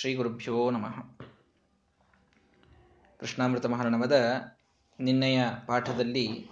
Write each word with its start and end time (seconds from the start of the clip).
ಶ್ರೀ 0.00 0.14
ಗುರುಭ್ಯೋ 0.14 0.70
ನಮಃ. 0.70 1.02
ಕೃಷ್ಣಾಮೃತ 3.20 3.66
ಮಹಾರಣವದ 3.66 4.30
ನಿನ್ನೆಯ 5.00 5.44
ಪಾಠದಲ್ಲಿ 5.66 6.50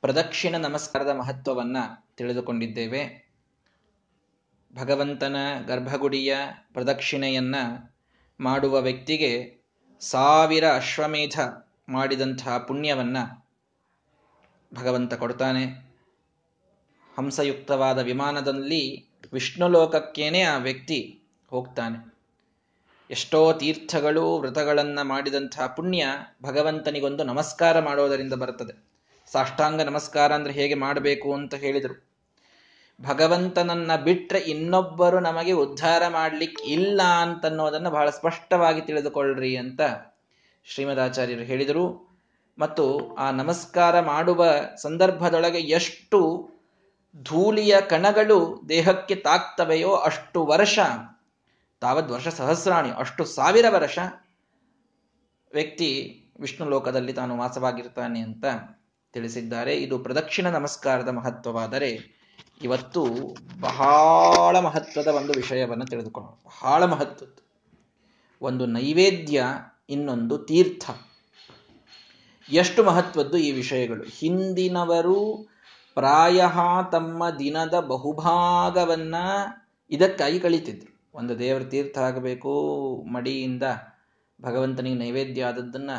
ಪ್ರದಕ್ಷಿಣ 0.00 0.56
ನಮಸ್ಕಾರದ 0.56 1.08
ಮಹತ್ವವನ್ನು 1.08 2.16
ತಿಳಿದುಕೊಂಡಿದ್ದೇವೆ. 2.16 3.32
ಭಗವಂತನ 4.74 5.36
ಗರ್ಭಗುಡಿಯ 5.66 6.36
ಪ್ರದಕ್ಷಿಣೆಯನ್ನ 6.72 7.54
ಮಾಡುವ 8.40 8.80
ವ್ಯಕ್ತಿಗೆ 8.80 9.62
ಸಾವಿರ 10.00 10.64
ಅಶ್ವಮೇಧ 10.74 11.40
ಮಾಡಿದಂತಹ 11.88 12.58
ಪುಣ್ಯವನ್ನು 12.58 13.46
ಭಗವಂತ 14.74 15.14
ಕೊಡ್ತಾನೆ. 15.14 15.64
ಹಂಸಯುಕ್ತವಾದ 17.18 17.98
ವಿಮಾನದಲ್ಲಿ 17.98 19.10
ವಿಷ್ಣು 19.32 19.68
ಲೋಕಕ್ಕೇನೆ 19.68 20.42
ಆ 20.42 20.56
ವ್ಯಕ್ತಿ 20.56 21.22
ಹೋಗ್ತಾನೆ. 21.46 22.13
ಎಷ್ಟೋ 23.10 23.52
ತೀರ್ಥಗಳು, 23.52 24.36
ವ್ರತಗಳನ್ನು 24.36 25.04
ಮಾಡಿದಂತಹ 25.04 25.66
ಪುಣ್ಯ 25.66 26.06
ಭಗವಂತನಿಗೊಂದು 26.42 27.24
ನಮಸ್ಕಾರ 27.24 27.80
ಮಾಡೋದರಿಂದ 27.80 28.32
ಬರುತ್ತದೆ. 28.32 28.84
ಸಾಷ್ಟಾಂಗ 29.32 29.80
ನಮಸ್ಕಾರ 29.80 30.32
ಅಂದ್ರೆ 30.32 30.54
ಹೇಗೆ 30.54 30.74
ಮಾಡಬೇಕು 30.74 31.34
ಅಂತ 31.34 31.54
ಹೇಳಿದರು. 31.54 32.04
ಭಗವಂತನನ್ನ 33.08 33.96
ಬಿಟ್ಟರೆ 33.96 34.38
ಇನ್ನೊಬ್ಬರು 34.38 35.20
ನಮಗೆ 35.20 35.52
ಉದ್ಧಾರ 35.52 36.02
ಮಾಡಲಿಕ್ಕೆ 36.08 36.64
ಇಲ್ಲ 36.64 37.02
ಅಂತನ್ನೋದನ್ನು 37.02 37.90
ಬಹಳ 37.90 38.10
ಸ್ಪಷ್ಟವಾಗಿ 38.10 38.80
ತಿಳಿದುಕೊಳ್ಳ್ರಿ 38.80 39.56
ಅಂತ 39.56 39.80
ಶ್ರೀಮದಾಚಾರ್ಯರು 40.64 41.40
ಹೇಳಿದರು. 41.40 42.14
ಮತ್ತು 42.58 43.14
ಆ 43.14 43.30
ನಮಸ್ಕಾರ 43.30 44.00
ಮಾಡುವ 44.00 44.46
ಸಂದರ್ಭದೊಳಗೆ 44.82 45.58
ಎಷ್ಟು 45.58 46.50
ಧೂಳಿಯ 47.22 47.76
ಕಣಗಳು 47.80 48.62
ದೇಹಕ್ಕೆ 48.68 49.14
ತಾಕ್ತವೆಯೋ 49.14 49.92
ಅಷ್ಟು 49.92 50.46
ವರ್ಷ 50.46 50.78
ತಾವದ್ 51.84 52.10
ವರ್ಷ 52.10 52.28
ಸಹಸ್ರಾಣಿ, 52.28 52.90
ಅಷ್ಟು 52.90 53.24
ಸಾವಿರ 53.24 53.64
ವರ್ಷ 53.68 53.98
ವ್ಯಕ್ತಿ 55.52 56.20
ವಿಷ್ಣು 56.40 56.68
ಲೋಕದಲ್ಲಿ 56.68 57.12
ತಾನು 57.12 57.38
ವಾಸವಾಗಿರ್ತಾನೆ 57.38 58.20
ಅಂತ 58.20 58.44
ತಿಳಿಸಿದ್ದಾರೆ. 59.12 59.76
ಇದು 59.76 59.98
ಪ್ರದಕ್ಷಿಣ 59.98 60.50
ನಮಸ್ಕಾರದ 60.50 61.08
ಮಹತ್ವವಾದರೆ 61.08 62.14
ಇವತ್ತು 62.62 63.06
ಬಹಳ 63.60 64.58
ಮಹತ್ವದ 64.58 65.06
ಒಂದು 65.06 65.32
ವಿಷಯವನ್ನು 65.32 65.86
ತಿಳಿದುಕೊಳ್ಳೋಣ. 65.86 66.34
ಬಹಳ 66.34 66.84
ಮಹತ್ವದ್ದು. 66.84 67.46
ಒಂದು 68.42 68.66
ನೈವೇದ್ಯ, 68.66 69.44
ಇನ್ನೊಂದು 69.90 70.38
ತೀರ್ಥ. 70.38 70.90
ಎಷ್ಟು 72.52 72.84
ಮಹತ್ವದ್ದು 72.84 73.36
ಈ 73.36 73.52
ವಿಷಯಗಳು? 73.52 74.02
ಹಿಂದಿನವರು 74.02 75.48
ಪ್ರಾಯ 75.94 76.42
ತಮ್ಮ 76.92 77.30
ದಿನದ 77.30 77.80
ಬಹುಭಾಗವನ್ನ 77.80 79.14
ಇದಕ್ಕಾಗಿ 79.90 80.40
ಕಳೀತಿದ್ರು. 80.40 80.93
ಒಂದು 81.14 81.32
ದೇವರ 81.38 81.62
ತೀರ್ಥ 81.64 81.98
ಆಗಬೇಕು 81.98 82.52
ಮಡಿಯಿಂದ 83.06 83.64
ಭಗವಂತನಿಗೆ 84.38 84.98
ನೈವೇದ್ಯ 84.98 85.44
ಆದದ್ದನ್ನ 85.44 85.92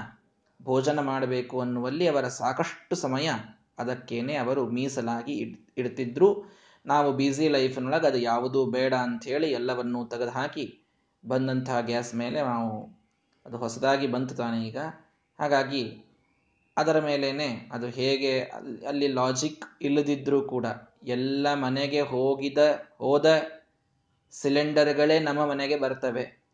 ಭೋಜನ 0.59 0.99
ಮಾಡಬೇಕು 1.01 1.55
ಅನ್ನುವಲ್ಲಿ 1.61 2.05
ಅವರ 2.07 2.27
ಸಾಕಷ್ಟು 2.39 2.95
ಸಮಯ 2.95 3.27
ಅದಕ್ಕೇನೆ 3.79 4.33
ಅವರು 4.35 4.61
ಮೀಸಲಾಗಿ 4.69 5.33
ಇಡ್, 5.33 5.55
ಇಡ್ತಿದ್ರು. 5.77 6.29
ನಾವು 6.85 7.07
ಬ್ಯುಸಿ 7.11 7.45
ಲೈಫ್ನೊಳಗೆ 7.49 8.07
ಅದು 8.07 8.19
ಯಾವುದು 8.21 8.59
ಬೇಡ 8.65 8.93
ಅಂಥೇಳಿ 9.05 9.47
ಎಲ್ಲವನ್ನೂ 9.51 10.01
ತೆಗೆದುಹಾಕಿ 10.05 10.65
ಬಂದಂತಹ 11.23 11.77
ಗ್ಯಾಸ್ 11.81 12.11
ಮೇಲೆ 12.15 12.39
ನಾವು 12.41 12.73
ಅದು 13.45 13.57
ಹೊಸದಾಗಿ 13.57 14.07
ಬಂತು 14.07 14.35
ತಾನೆ 14.35 14.59
ಈಗ. 14.67 14.79
ಹಾಗಾಗಿ 15.39 15.83
ಅದರ 16.77 16.99
ಮೇಲೇ 16.99 17.49
ಅದು 17.71 17.87
ಹೇಗೆ 17.89 18.31
ಅಲ್ಲಿ 18.87 19.07
ಲಾಜಿಕ್ 19.13 19.65
ಇಲ್ಲದಿದ್ದರೂ 19.81 20.41
ಕೂಡ 20.41 20.65
ಎಲ್ಲ 21.07 21.47
ಮನೆಗೆ 21.55 22.01
ಹೋಗಿದ, 22.01 22.59
ಹೋದ 22.97 23.25
ಸಿಲಿಂಡರ್ಗಳೇ 24.41 25.19
ನಮ್ಮ 25.19 25.45
ಮನೆಗೆ 25.45 25.75
ಬರ್ತವೆ. 25.75 26.45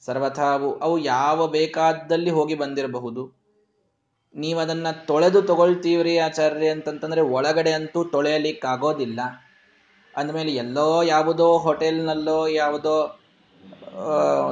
ಸರ್ವಥಾವು 0.00 0.78
ಅವು 0.78 0.98
ಯಾವ 0.98 1.46
ಬೇಕಾದಲ್ಲಿ 1.46 2.30
ಹೋಗಿ 2.30 2.54
ಬಂದಿರಬಹುದು. 2.54 3.38
ನೀವು 4.34 4.60
ಅದನ್ನ 4.60 4.86
ತೊಳೆದು 4.90 5.42
ತಗೊಳ್ತೀವ್ರಿ 5.42 6.18
ಆಚಾರ್ಯ 6.18 6.68
ಅಂತಂತಂದ್ರೆ 6.68 7.20
ಒಳಗಡೆ 7.20 7.72
ಅಂತೂ 7.72 8.04
ತೊಳೆಯಲಿಕ್ಕೆ 8.04 8.68
ಆಗೋದಿಲ್ಲ 8.68 9.20
ಅಂದಮೇಲೆ 10.16 10.52
ಎಲ್ಲೋ 10.52 11.02
ಯಾವುದೋ 11.02 11.58
ಹೋಟೆಲ್ನಲ್ಲೋ 11.58 12.46
ಯಾವುದೋ 12.46 13.20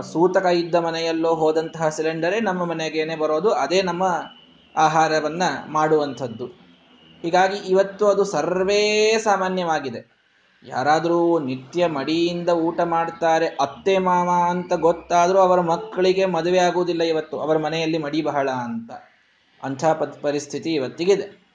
ಸೂತಕ 0.03 0.47
ಇದ್ದ 0.47 0.75
ಮನೆಯಲ್ಲೋ 0.75 1.35
ಹೋದಂತಹ 1.35 1.89
ಸಿಲಿಂಡರೇ 1.89 2.41
ನಮ್ಮ 2.41 2.65
ಮನೆಗೇನೆ 2.65 3.17
ಬರೋದು. 3.17 3.51
ಅದೇ 3.51 3.83
ನಮ್ಮ 3.83 4.03
ಆಹಾರವನ್ನ 4.77 5.43
ಮಾಡುವಂಥದ್ದು. 5.69 6.47
ಹೀಗಾಗಿ 7.23 7.57
ಇವತ್ತು 7.57 8.07
ಅದು 8.09 8.25
ಸರ್ವೇ 8.25 9.15
ಸಾಮಾನ್ಯವಾಗಿದೆ. 9.19 10.16
ಯಾರಾದರೂ 10.63 11.39
ನಿತ್ಯ 11.39 11.87
ಮಡಿಯಿಂದ 11.87 12.49
ಊಟ 12.49 12.81
ಮಾಡ್ತಾರೆ 12.81 13.47
ಅತ್ತೆ, 13.47 13.99
ಮಾವ 13.99 14.31
ಅಂತ 14.49 14.73
ಗೊತ್ತಾದರೂ 14.73 15.39
ಅವರ 15.39 15.61
ಮಕ್ಕಳಿಗೆ 15.61 16.25
ಮದುವೆ 16.25 16.59
ಆಗುವುದಿಲ್ಲ 16.59 17.03
ಇವತ್ತು. 17.03 17.41
ಅವರ 17.41 17.59
ಮನೆಯಲ್ಲಿ 17.59 17.99
ಮಡಿ 17.99 18.23
ಬಹಳ 18.23 18.51
ಅಂತ. 18.51 18.91
ಅಂಥ 19.63 19.85
ಪರಿಸ್ಥಿತಿ 20.23 20.75
ಇವತ್ತಿಗಿದೆ. 20.75 21.47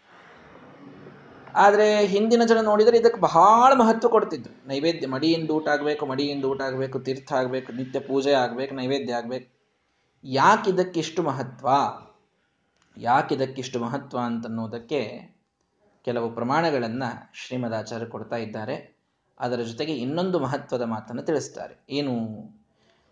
ಆದರೆ 1.56 2.06
ಹಿಂದಿನ 2.06 2.44
ಜನ 2.44 2.62
ನೋಡಿದರೆ 2.62 2.98
ಇದಕ್ಕೆ 2.98 3.22
ಬಹಳ 3.22 3.74
ಮಹತ್ವ 3.74 4.08
ಕೊಡ್ತಿದ್ರು. 4.08 4.68
ನೈವೇದ್ಯ, 4.68 5.08
ಮಡಿಯಿಂದ 5.08 5.52
ಊಟ 5.52 5.68
ಆಗಬೇಕು, 5.68 6.06
ಮಡಿಯಿಂದ 6.06 6.46
ಊಟ 6.46 6.62
ಆಗಬೇಕು, 6.62 7.00
ತೀರ್ಥ 7.00 7.34
ಆಗಬೇಕು, 7.34 7.74
ನಿತ್ಯ 7.74 8.00
ಪೂಜೆ 8.00 8.32
ಆಗಬೇಕು, 8.32 8.76
ನೈವೇದ್ಯ 8.76 9.14
ಆಗಬೇಕು. 9.14 9.62
ಯಾಕಿದಕ್ಕಿಷ್ಟು 10.24 11.24
ಮಹತ್ವ? 11.24 11.68
ಯಾಕಿದಕ್ಕಿಷ್ಟು 12.98 13.80
ಮಹತ್ವ 13.80 14.20
ಅಂತನ್ನೋದಕ್ಕೆ 14.20 15.31
ಕೆಲವು 16.06 16.36
ಪ್ರಮಾಣಗಳನ್ನು 16.36 17.32
ಶ್ರೀಮದಾಚಾರ್ಯ 17.34 18.06
ಕೊಡ್ತಾ 18.06 18.36
ಇದ್ದಾರೆ. 18.36 18.98
ಅದರ 19.40 19.60
ಜೊತೆಗೆ 19.62 19.94
ಇನ್ನೊಂದು 19.94 20.40
ಮಹತ್ವದ 20.40 20.82
ಮಾತನ್ನು 20.82 21.22
ತಿಳಿಸ್ತಾರೆ. 21.22 21.86
ಏನು? 21.90 22.16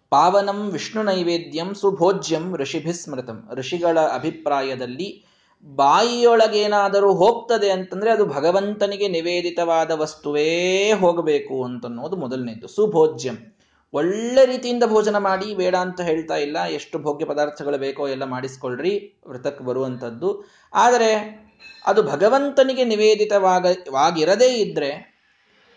ಪಾವನಂ 0.09 0.69
ವಿಷ್ಣು 0.69 1.03
ನೈವೇದ್ಯಂ 1.03 1.73
ಸುಭೋಜ್ಯಂ 1.73 2.55
ಋಷಿಭಿಸ್ಮೃತಂ 2.55 3.49
ಋಷಿಗಳ 3.53 3.99
ಅಭಿಪ್ರಾಯದಲ್ಲಿ 3.99 5.25
ಬಾಯಿಯೊಳಗೇನಾದರೂ 5.65 7.13
ಹೋಗ್ತದೆ 7.13 7.69
ಅಂತಂದ್ರೆ 7.69 8.11
ಅದು 8.11 8.25
ಭಗವಂತನಿಗೆ 8.25 9.07
ನಿವೇದಿತವಾದ 9.07 9.91
ವಸ್ತುವೇ 9.91 10.91
ಹೋಗಬೇಕು 10.91 11.63
ಅಂತನ್ನೋದು 11.63 12.15
ಮೊದಲನೇದು. 12.15 12.67
ಸುಭೋಜ್ಯಂ. 12.67 13.55
ಒಳ್ಳೆ 13.93 14.45
ರೀತಿಯಿಂದ 14.45 14.83
ಭೋಜನ 14.87 15.17
ಮಾಡಿ, 15.17 15.55
ಬೇಡ 15.55 15.75
ಅಂತ 15.75 16.01
ಹೇಳ್ತಾ 16.01 16.35
ಇಲ್ಲ, 16.35 16.65
ಎಷ್ಟು 16.65 16.99
ಭೋಗ್ಯ 16.99 17.25
ಪದಾರ್ಥಗಳು 17.25 17.77
ಬೇಕೋ 17.77 18.07
ಎಲ್ಲ 18.07 18.23
ಮಾಡಿಸ್ಕೊಳ್ರಿ 18.23 19.21
ವೃತಕ್ಕೆ 19.27 19.63
ಬರುವಂಥದ್ದು. 19.63 20.43
ಆದರೆ 20.73 21.48
ಅದು 21.87 22.03
ಭಗವಂತನಿಗೆ 22.03 22.83
ನಿವೇದಿತವಾಗ 22.83 23.65
ವಾಗಿರದೇ 23.91 24.47
ಇದ್ರೆ 24.47 25.09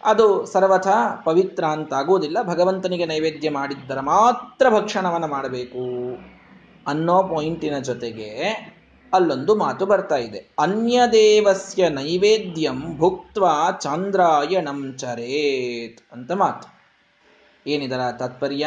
ಅದು 0.05 0.47
ಸರ್ವಥ 0.47 0.89
ಪವಿತ್ರ 1.25 1.65
ಅಂತಾಗುವುದಿಲ್ಲ. 1.65 2.43
ಭಗವಂತನಿಗೆ 2.43 3.07
ನೈವೇದ್ಯ 3.07 3.51
ಮಾಡಿದ್ದರ 3.51 4.01
ಮಾತ್ರ 4.01 4.71
ಭಕ್ಷಣವನ್ನು 4.71 5.27
ಮಾಡಬೇಕು 5.27 6.19
ಅನ್ನೋ 6.87 7.23
ಪಾಯಿಂಟಿನ 7.23 7.79
ಜೊತೆಗೆ 7.79 8.29
ಅಲ್ಲೊಂದು 9.13 9.55
ಮಾತು 9.55 9.87
ಬರ್ತಾ 9.87 10.17
ಇದೆ. 10.17 10.55
ಅನ್ಯದೇವಸ್ಯ 10.59 11.89
ನೈವೇದ್ಯಂ 11.89 12.99
ಭುಕ್ತ 12.99 13.39
ಚಂದ್ರಾಯಣಂ 13.81 14.95
ಚರೇತ್ 14.99 16.13
ಅಂತ 16.13 16.33
ಮಾತು. 16.33 16.83
ಏನಿದರ 17.67 18.01
ತಾತ್ಪರ್ಯ? 18.19 18.67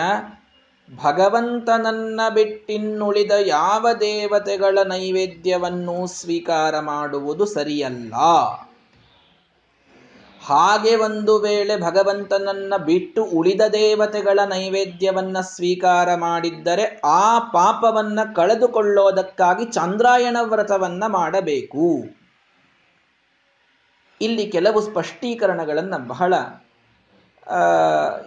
ಭಗವಂತನನ್ನ 0.94 2.22
ಬಿಟ್ಟಿನ್ನುಳಿದ 2.34 3.32
ಯಾವ 3.40 3.88
ದೇವತೆಗಳ 3.94 4.80
ನೈವೇದ್ಯವನ್ನು 4.86 6.08
ಸ್ವೀಕಾರ 6.08 6.80
ಮಾಡುವುದು 6.80 7.46
ಸರಿಯಲ್ಲ. 7.46 8.14
ಹಾಗೆ 10.46 10.96
ಒಂದು 10.96 11.42
ವೇಳೆ 11.42 11.78
ಭಗವಂತನನ್ನ 11.78 12.74
ಬಿಟ್ಟು 12.78 13.24
ಉಳಿದ 13.24 13.62
ದೇವತೆಗಳ 13.74 14.40
ನೈವೇದ್ಯವನ್ನ 14.46 15.40
ಸ್ವೀಕಾರ 15.40 16.16
ಮಾಡಿದ್ದರೆ 16.16 17.02
ಆ 17.06 17.40
ಪಾಪವನ್ನ 17.40 18.20
ಕಳೆದುಕೊಳ್ಳೋದಕ್ಕಾಗಿ 18.36 19.66
ಚಂದ್ರಾಯಣ 19.66 20.38
ವ್ರತವನ್ನ 20.42 21.04
ಮಾಡಬೇಕು. 21.08 22.06
ಇಲ್ಲಿ 24.22 24.48
ಕೆಲವು 24.48 24.82
ಸ್ಪಷ್ಟೀಕರಣಗಳನ್ನು 24.82 26.08
ಬಹಳ 26.08 26.34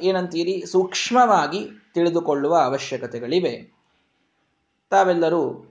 ಏನಂತೀರಿ, 0.00 0.64
ಸೂಕ್ಷ್ಮವಾಗಿ 0.66 1.77
ತಿಳಿದುಕೊಳ್ಳುವ 1.94 2.56
ಅವಶ್ಯಕತೆಗಳಿವೆ. 2.56 3.72
ತಾವೆಲ್ಲರೂ 4.90 5.64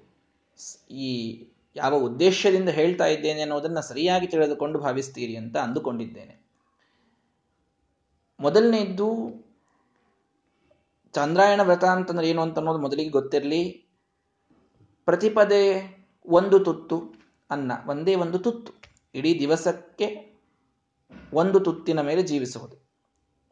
ಈ 0.91 1.43
ಯಾವ 1.75 1.95
ಉದ್ದೇಶದಿಂದ 1.95 2.69
ಹೇಳ್ತಾ 2.69 3.05
ಇದ್ದೇನೆ 3.05 3.41
ಅನ್ನೋದನ್ನು 3.41 3.81
ಸರಿಯಾಗಿ 3.81 4.27
ತಿಳಿದುಕೊಂಡು 4.27 4.79
ಭಾವಿಸ್ತೀರಿ 4.79 5.35
ಅಂತ 5.35 5.57
ಅಂದುಕೊಂಡಿದ್ದೇನೆ. 5.57 6.47
ಮೊದಲನೇದ್ದು, 8.39 9.29
ಚಂದ್ರಾಯಣ 11.13 11.61
ವ್ರತ 11.61 11.83
ಅಂತಂದ್ರೆ 11.83 12.29
ಏನು 12.29 12.41
ಅಂತ 12.41 12.57
ಅನ್ನೋದು 12.57 12.79
ಮೊದಲಿಗೆ 12.79 13.09
ಗೊತ್ತಿರಲಿ. 13.09 13.85
ಪ್ರತಿಪದೆ 15.05 15.61
ಒಂದು 16.25 16.59
ತುತ್ತು 16.59 17.13
ಅನ್ನ, 17.49 17.71
ಒಂದೇ 17.87 18.15
ಒಂದು 18.15 18.39
ತುತ್ತು. 18.39 18.73
ಇಡೀ 19.15 19.39
ದಿವಸಕ್ಕೆ 19.39 20.35
ಒಂದು 21.33 21.59
ತುತ್ತಿನ 21.59 22.01
ಮೇಲೆ 22.01 22.23
ಜೀವಿಸುವುದು. 22.23 22.86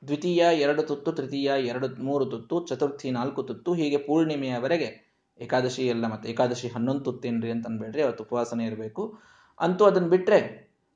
ದ್ವಿತೀಯ, 0.08 0.40
ಎರಡು 0.40 0.84
ತುತ್ತು, 0.84 1.12
ತೃತೀಯ, 1.12 1.52
ಎರಡು 1.58 2.04
ಮೂರು 2.04 2.26
ತುತ್ತು, 2.26 2.66
ಚತುರ್ಥಿ 2.68 3.12
ನಾಲ್ಕು 3.12 3.44
ತುತ್ತು, 3.44 3.74
ಹೀಗೆ 3.74 3.98
ಪೂರ್ಣಿಮೆಯವರೆಗೆ 3.98 5.06
ಏಕಾದಶಿ 5.42 5.88
ಎಲ್ಲ 5.88 6.06
ಮತ್ತೆ 6.08 6.30
ಏಕಾದಶಿ 6.30 6.68
ಹನ್ನೊಂದು 6.68 7.04
ತುತ್ತೇನ್ರಿ 7.04 7.52
ಅಂತ 7.52 7.68
ಅನ್ಬೇಡ್ರಿ, 7.68 8.02
ಅವತ್ತು 8.02 8.24
ಉಪವಾಸನೆ 8.24 8.66
ಇರಬೇಕು. 8.66 9.18
ಅಂತೂ 9.60 9.86
ಅದನ್ನು 9.86 10.10
ಬಿಟ್ಟರೆ 10.10 10.40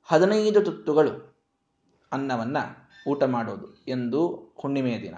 ಹದಿನೈದು 0.08 0.60
ತುತ್ತುಗಳು 0.60 1.40
ಅನ್ನವನ್ನ 2.12 2.56
ಊಟ 3.08 3.24
ಮಾಡೋದು 3.24 3.84
ಎಂದು 3.88 4.52
ಹುಣ್ಣಿಮೆಯ 4.58 5.00
ದಿನ. 5.00 5.14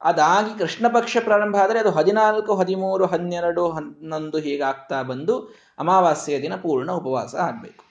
ಅದಾಗಿ 0.00 0.58
ಕೃಷ್ಣ 0.58 0.86
ಪಕ್ಷ 0.88 1.16
ಪ್ರಾರಂಭ 1.24 1.56
ಆದರೆ 1.56 1.78
ಅದು 1.78 1.90
ಹದಿನಾಲ್ಕು, 1.90 2.54
ಹದಿಮೂರು, 2.54 3.06
ಹನ್ನೆರಡು, 3.06 3.70
ಹನ್ನೊಂದು 3.70 4.38
ಹೀಗಾಗ್ತಾ 4.38 5.02
ಬಂದು 5.02 5.34
ಅಮಾವಾಸ್ಯೆಯ 5.78 6.42
ದಿನ 6.42 6.56
ಪೂರ್ಣ 6.56 6.90
ಉಪವಾಸ 6.90 7.34
ಆಗಬೇಕು. 7.34 7.89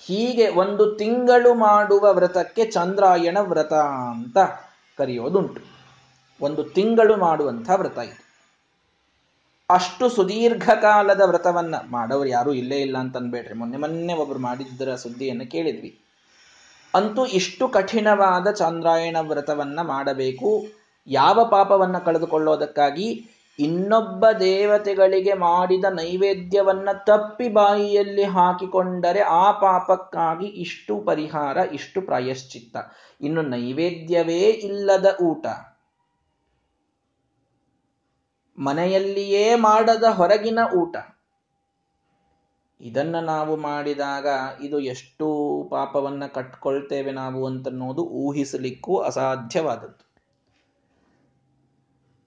ಹೀಗೆ 0.00 0.48
ಒಂದು 0.48 0.94
ತಿಂಗಳು 0.94 1.54
ಮಾಡುವ 1.54 2.14
ವ್ರತಕ್ಕೆ 2.14 2.64
ಚಂದ್ರಾಯಣ 2.66 3.38
ವ್ರತ 3.40 3.72
ಅಂತ 4.10 4.38
ಕರೆಯೋದುಂಟು. 4.98 5.60
ಒಂದು 6.40 6.64
ತಿಂಗಳು 6.64 7.16
ಮಾಡುವಂಥ 7.16 7.70
ವ್ರತ 7.76 7.98
ಇದು. 7.98 8.28
ಅಷ್ಟು 9.70 10.08
ಸುದೀರ್ಘ 10.08 10.70
ಕಾಲದ 10.70 11.20
ವ್ರತವನ್ನ 11.20 11.74
ಮಾಡೋರು 11.90 12.28
ಯಾರೂ 12.28 12.52
ಇಲ್ಲೇ 12.52 12.76
ಇಲ್ಲ 12.76 12.98
ಅಂತ 12.98 13.16
ಅನ್ಬೇಡ್ರಿ 13.16 13.54
ಮೊನ್ನೆ 13.54 13.76
ಮೊನ್ನೆ 13.76 14.12
ಒಬ್ರು 14.12 14.38
ಮಾಡಿದ್ದರ 14.38 14.94
ಸುದ್ದಿಯನ್ನು 14.94 15.50
ಕೇಳಿದ್ವಿ. 15.50 16.00
ಅಂತೂ 16.94 17.26
ಇಷ್ಟು 17.26 17.68
ಕಠಿಣವಾದ 17.68 18.50
ಚಂದ್ರಾಯಣ 18.50 19.16
ವ್ರತವನ್ನ 19.20 19.80
ಮಾಡಬೇಕು. 19.82 20.66
ಯಾವ 21.06 21.48
ಪಾಪವನ್ನ 21.50 21.98
ಕಳೆದುಕೊಳ್ಳೋದಕ್ಕಾಗಿ 21.98 23.30
ಇನ್ನೊಬ್ಬ 23.58 24.26
ದೇವತೆಗಳಿಗೆ 24.40 25.32
ಮಾಡಿದ 25.32 25.84
ನೈವೇದ್ಯವನ್ನ 25.84 26.88
ತಪ್ಪಿ 27.06 27.48
ಬಾಯಿಯಲ್ಲಿ 27.48 28.24
ಹಾಕಿಕೊಂಡರೆ 28.24 29.20
ಆ 29.20 29.52
ಪಾಪಕ್ಕಾಗಿ 29.52 30.46
ಇಷ್ಟು 30.46 31.00
ಪರಿಹಾರ, 31.00 31.56
ಇಷ್ಟು 31.56 32.02
ಪ್ರಾಯಶ್ಚಿತ್ತ. 32.02 32.76
ಇನ್ನು 33.20 33.42
ನೈವೇದ್ಯವೇ 33.42 34.38
ಇಲ್ಲದ 34.38 35.16
ಊಟ. 35.22 35.46
ಮನೆಯಲ್ಲಿಯೇ 38.58 39.54
ಮಾಡದ 39.54 40.04
ಹೊರಗಿನ 40.04 40.58
ಊಟ. 40.76 40.96
ಇದನ್ನ 42.80 43.16
ನಾವು 43.20 43.56
ಮಾಡಿದಾಗ 43.56 44.26
ಇದು 44.62 44.80
ಎಷ್ಟು 44.80 45.28
ಪಾಪವನ್ನ 45.70 46.26
ಕಟ್ಕೊಳ್ತೇವೆ 46.26 47.12
ನಾವು 47.12 47.46
ಅಂತನ್ನೋದು 47.46 48.02
ಊಹಿಸಲಿಕ್ಕೂ 48.02 48.98
ಅಸಾಧ್ಯವಾದದ್ದು. 48.98 50.07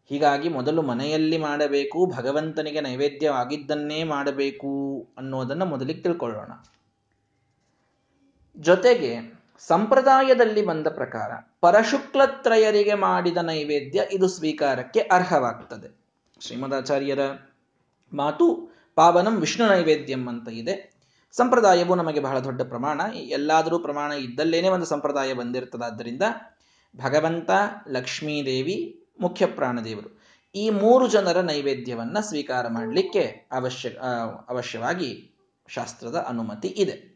ಹೀಗಾಗಿ 0.09 0.49
ಮೊದಲು 0.49 0.81
ಮನೆಯಲ್ಲಿ 0.81 1.37
ಮಾಡಬೇಕು, 1.37 2.05
ಭಗವಂತನಿಗೆ 2.05 2.81
ನೈವೇದ್ಯವಾಗಿದ್ದನ್ನೇ 2.81 4.03
ಮಾಡಬೇಕು 4.03 5.07
ಅನ್ನೋದನ್ನು 5.17 5.65
ಮೊದಲಿಗೆ 5.65 6.01
ತಿಳ್ಕೊಳ್ಳೋಣ. 6.01 6.51
ಜೊತೆಗೆ 8.57 9.41
ಸಂಪ್ರದಾಯದಲ್ಲಿ 9.59 10.65
ಬಂದ 10.65 10.87
ಪ್ರಕಾರ 10.87 11.31
ಪರಶುಕ್ಲತ್ರಯರಿಗೆ 11.61 12.93
ಮಾಡಿದ 12.93 13.37
ನೈವೇದ್ಯ 13.37 14.07
ಇದು 14.11 14.27
ಸ್ವೀಕಾರಕ್ಕೆ 14.27 14.99
ಅರ್ಹವಾಗ್ತದೆ. 14.99 16.01
ಶ್ರೀಮದಾಚಾರ್ಯರ 16.39 17.19
ಮಾತು 18.13 18.75
ಪಾವನಂ 18.95 19.39
ವಿಷ್ಣು 19.39 19.67
ನೈವೇದ್ಯಂ 19.67 20.27
ಅಂತ 20.27 20.49
ಇದೆ. 20.49 20.91
ಸಂಪ್ರದಾಯವು 21.31 21.95
ನಮಗೆ 21.95 22.19
ಬಹಳ 22.19 22.39
ದೊಡ್ಡ 22.39 22.61
ಪ್ರಮಾಣ. 22.61 23.01
ಎಲ್ಲಾದರೂ 23.15 23.79
ಪ್ರಮಾಣ 23.79 24.11
ಇದ್ದಲ್ಲೇನೆ 24.11 24.69
ಒಂದು 24.69 24.85
ಸಂಪ್ರದಾಯ 24.85 25.33
ಬಂದಿರ್ತದಾದ್ದರಿಂದ 25.33 26.21
ಭಗವಂತ, 26.97 27.49
ಲಕ್ಷ್ಮೀದೇವಿ 27.89 29.00
ಮುಖ್ಯ 29.21 29.45
ಪ್ರಾಣದೇವರು. 29.45 30.21
ಈ 30.55 30.69
ಮೂರು 30.69 31.07
ಜನರ 31.07 31.39
ನೈವೇದ್ಯವನ್ನ 31.39 32.19
ಸ್ವೀಕಾರ 32.19 32.67
ಮಾಡಲಿಕ್ಕೆ 32.67 33.49
ಅವಶ್ಯ 33.51 33.89
ಅವಶ್ಯವಾಗಿ 34.49 35.31
ಶಾಸ್ತ್ರದ 35.67 36.25
ಅನುಮತಿ 36.29 36.67
ಇದೆ. 36.67 37.11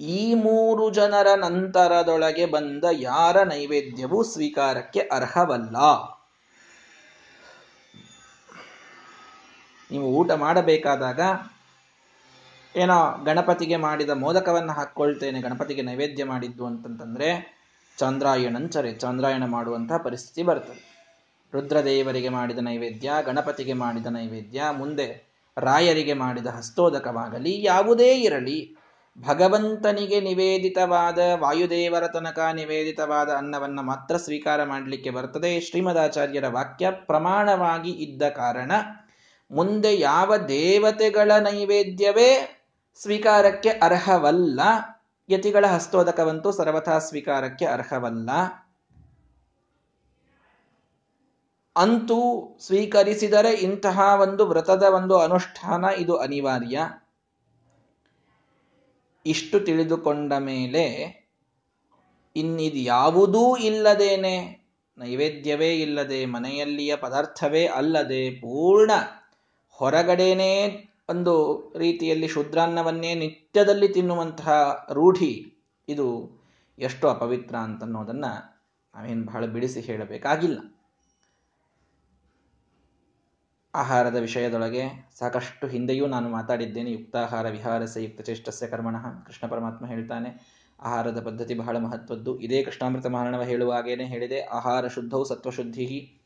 ಈ 0.00 0.34
ಮೂರು 0.34 0.90
ಜನರ 0.90 1.26
ನಂತರದೊಳಗೆ 1.34 2.46
ಬಂದ 2.46 2.84
ಯಾರ 2.92 3.42
ನೈವೇದ್ಯವೂ 3.42 4.22
ಸ್ವೀಕಾರಕ್ಕೆ 4.22 5.00
ಅರ್ಹವಲ್ಲ? 5.00 5.76
ನೀವು 9.90 10.04
ಊಟ 10.04 10.30
ಮಾಡಬೇಕಾದಾಗ 10.30 11.20
ಏನೋ 12.76 13.24
ಗಣಪತಿಗೆ 13.24 13.76
ಮಾಡಿದ 13.76 14.10
ಮೋದಕವನ್ನು 14.10 14.72
ಹಾಕ್ಕೊಳ್ತೇನೆ, 14.72 15.40
ಗಣಪತಿಗೆ 15.40 15.82
ನೈವೇದ್ಯ 15.82 16.24
ಮಾಡಿದ್ದು 16.24 16.66
ಅಂತಂತಂದ್ರೆ 16.66 17.56
ಚಂದ್ರಾಯಣಂಚರೆ, 17.98 18.94
ಚಂದ್ರಾಯಣ 18.94 19.44
ಮಾಡುವಂತಹ 19.44 19.96
ಪರಿಸ್ಥಿತಿ 19.96 20.42
ಬರ್ತದೆ. 20.42 20.95
ರುದ್ರದೇವರಿಗೆ 21.54 22.28
ಮಾಡಿದ 22.28 22.58
ನೈವೇದ್ಯ, 22.58 23.12
ಗಣಪತಿಗೆ 23.26 23.72
ಮಾಡಿದ 23.72 24.06
ನೈವೇದ್ಯ, 24.06 24.62
ಮುಂದೆ 24.72 25.26
ರಾಯರಿಗೆ 25.56 26.12
ಮಾಡಿದ 26.12 26.46
ಹಸ್ತೋದಕವಾಗಲಿ, 26.46 27.64
ಯಾವುದೇ 27.64 28.14
ಇರಲಿ, 28.14 28.76
ಭಗವಂತನಿಗೆ 29.18 30.20
ನಿವೇದಿತವಾದ, 30.20 31.18
ವಾಯುದೇವರ 31.34 32.06
ತನಕ 32.06 32.38
ನಿವೇದಿತವಾದ 32.54 33.30
ಅನ್ನವನ್ನು 33.30 33.82
ಮಾತ್ರ 33.82 34.16
ಸ್ವೀಕಾರ 34.16 34.64
ಮಾಡಲಿಕ್ಕೆ 34.64 35.10
ಬರ್ತದೆ. 35.10 35.60
ಶ್ರೀಮದಾಚಾರ್ಯರ 35.60 36.48
ವಾಕ್ಯ 36.48 36.90
ಪ್ರಮಾಣವಾಗಿ 36.90 37.90
ಇದ್ದ 37.90 38.22
ಕಾರಣ, 38.28 38.72
ಮುಂದೆ 39.50 39.98
ಯಾವ 39.98 40.36
ದೇವತೆಗಳ 40.36 41.32
ನೈವೇದ್ಯವೇ 41.38 42.60
ಸ್ವೀಕಾರಕ್ಕೆ 43.02 43.68
ಅರ್ಹವಲ್ಲ, 43.68 44.60
ಯತಿಗಳ 45.30 45.66
ಹಸ್ತೋದಕವಂತೂ 45.66 46.52
ಸರ್ವಥಾ 46.52 46.98
ಸ್ವೀಕಾರಕ್ಕೆ 46.98 47.64
ಅರ್ಹವಲ್ಲ 47.64 48.30
ಅಂತೂ 51.76 52.48
ಸ್ವೀಕರಿಸಿದರೆ 52.60 53.52
ಇಂತಹ 53.52 54.00
ಒಂದು 54.22 54.46
ವ್ರತದ 54.46 54.82
ಒಂದು 54.82 55.18
ಅನುಷ್ಠಾನ 55.18 55.84
ಇದು 55.98 56.16
ಅನಿವಾರ್ಯ. 56.16 56.80
ಇಷ್ಟು 59.26 59.60
ತಿಳಿದುಕೊಂಡ 59.60 60.32
ಮೇಲೆ 60.32 60.86
ಇನ್ನಿದು 62.36 62.76
ಯಾವುದೂ 62.76 63.56
ಇಲ್ಲದೇನೆ, 63.56 64.66
ನೈವೇದ್ಯವೇ 64.98 65.74
ಇಲ್ಲದೆ, 65.74 66.26
ಮನೆಯಲ್ಲಿಯ 66.26 66.96
ಪದಾರ್ಥವೇ 66.96 67.66
ಅಲ್ಲದೆ, 67.66 68.30
ಪೂರ್ಣ 68.30 68.90
ಹೊರಗಡೆನೇ 69.70 70.84
ಒಂದು 71.08 71.34
ರೀತಿಯಲ್ಲಿ 71.78 72.28
ಶುದ್ರಾನ್ನವನ್ನೇ 72.28 73.14
ನಿತ್ಯದಲ್ಲಿ 73.14 73.88
ತಿನ್ನುವಂತಹ 73.88 74.86
ರೂಢಿ 74.92 75.54
ಇದು 75.88 76.30
ಎಷ್ಟು 76.78 77.08
ಅಪವಿತ್ರ 77.08 77.56
ಅಂತನ್ನೋದನ್ನು 77.56 78.62
ನಾವೇನು 78.94 79.26
ಬಹಳ 79.26 79.46
ಬಿಡಿಸಿ 79.46 79.80
ಹೇಳಬೇಕಾಗಿಲ್ಲ. 79.80 80.75
ಆಹಾರದ 83.76 84.16
ವಿಷಯದೊಳಗೆ 84.16 85.08
ಸಾಕಷ್ಟು 85.18 85.66
ಹಿಂದೆಯೂ 85.66 86.06
ನಾನು 86.06 86.28
ಮಾತಾಡಿದ್ದೇನೆ. 86.28 86.90
ಯುಕ್ತಾಹಾರ 86.90 87.50
ವಿಹಾರಸ 87.50 87.96
ಯುಕ್ತ 87.96 88.20
ಚೇಷ್ಟಸ್ಯ 88.20 88.66
ಕರ್ಮಣ 88.66 88.96
ಕೃಷ್ಣ 89.26 89.46
ಪರಮಾತ್ಮ 89.48 89.86
ಹೇಳ್ತಾನೆ. 89.86 90.30
ಆಹಾರದ 90.82 91.20
ಪದ್ಧತಿ 91.24 91.54
ಬಹಳ 91.54 91.76
ಮಹತ್ವದ್ದು. 91.78 92.40
ಇದೇ 92.40 92.62
ಕೃಷ್ಣಾಮೃತ 92.62 93.06
ಮಹಾರಣವ 93.06 93.42
ಹೇಳುವಾಗೇನೆ 93.42 94.04
ಹೇಳಿದೆ. 94.04 94.40
ಆಹಾರ 94.40 94.88
ಶುದ್ಧವು 94.88 95.24
ಸತ್ವಶುದ್ಧಿ. 95.24 96.18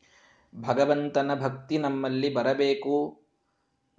ಭಗವಂತನ 0.55 1.31
ಭಕ್ತಿ 1.41 1.77
ನಮ್ಮಲ್ಲಿ 1.77 2.33
ಬರಬೇಕು. 2.33 3.23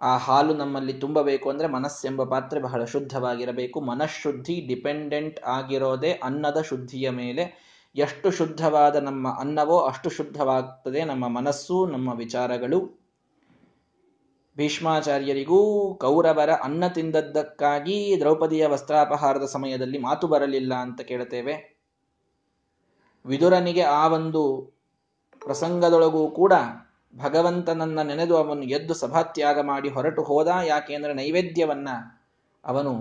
ಆ 0.01 0.17
ಹಾಲು 0.17 0.55
ನಮ್ಮಲ್ಲಿ 0.55 0.93
ತುಂಬಬೇಕು 0.93 1.51
ಅಂದರೆ 1.51 1.69
ಮನಸ್ಸೆಂಬ 1.69 2.25
ಪಾತ್ರೆ 2.25 2.61
ಬಹಳ 2.61 2.85
ಶುದ್ಧವಾಗಿರಬೇಕು. 2.85 3.81
ಮನಃಶುದ್ಧಿ 3.81 4.61
ಡಿಪೆಂಡೆಂಟ್ 4.61 5.41
ಆಗಿರೋದೇ 5.41 6.13
ಅನ್ನದ 6.13 6.61
ಶುದ್ಧಿಯ 6.61 7.11
ಮೇಲೆ. 7.11 7.45
ಎಷ್ಟು 7.97 8.31
ಶುದ್ಧವಾದ 8.31 8.97
ನಮ್ಮ 8.97 9.29
ಅನ್ನವೋ 9.39 9.79
ಅಷ್ಟು 9.79 10.11
ಶುದ್ಧವಾಗ್ತದೆ 10.11 11.05
ನಮ್ಮ 11.05 11.29
ಮನಸ್ಸು, 11.29 11.87
ನಮ್ಮ 11.87 12.15
ವಿಚಾರಗಳು. 12.15 13.02
ಭೀಷ್ಮಾಚಾರ್ಯರಿಗೂ 14.57 15.59
ಕೌರವರ 15.95 16.51
ಅನ್ನ 16.51 16.89
ತಿಂದದ್ದಕ್ಕಾಗಿ 16.89 18.17
ದ್ರೌಪದಿಯ 18.21 18.67
ವಸ್ತ್ರಾಪಹಾರದ 18.67 19.45
ಸಮಯದಲ್ಲಿ 19.45 19.99
ಮಾತು 19.99 20.27
ಬರಲಿಲ್ಲ 20.29 20.75
ಅಂತ 20.75 21.01
ಕೇಳ್ತೇವೆ 21.01 21.55
ವಿದುರನಿಗೆ 23.25 23.83
ಆ 23.83 24.09
ಒಂದು 24.09 24.43
ಪ್ರಸಂಗದೊಳಗೂ 25.43 26.31
ಕೂಡ 26.31 26.53
ಭಗವಂತನನ್ನ 27.15 28.03
ನೆನೆದು 28.03 28.37
ಅವನು 28.37 28.63
ಎದ್ದು 28.63 28.95
ಸಭಾತ್ಯಾಗ 28.95 29.59
ಮಾಡಿ 29.61 29.89
ಹೊರಟು 29.89 30.23
ಹೋದ, 30.23 30.49
ಯಾಕೆಂದ್ರೆ 30.67 31.13
ನೈವೇದ್ಯವನ್ನ 31.15 31.89
ಅವನು 32.65 32.93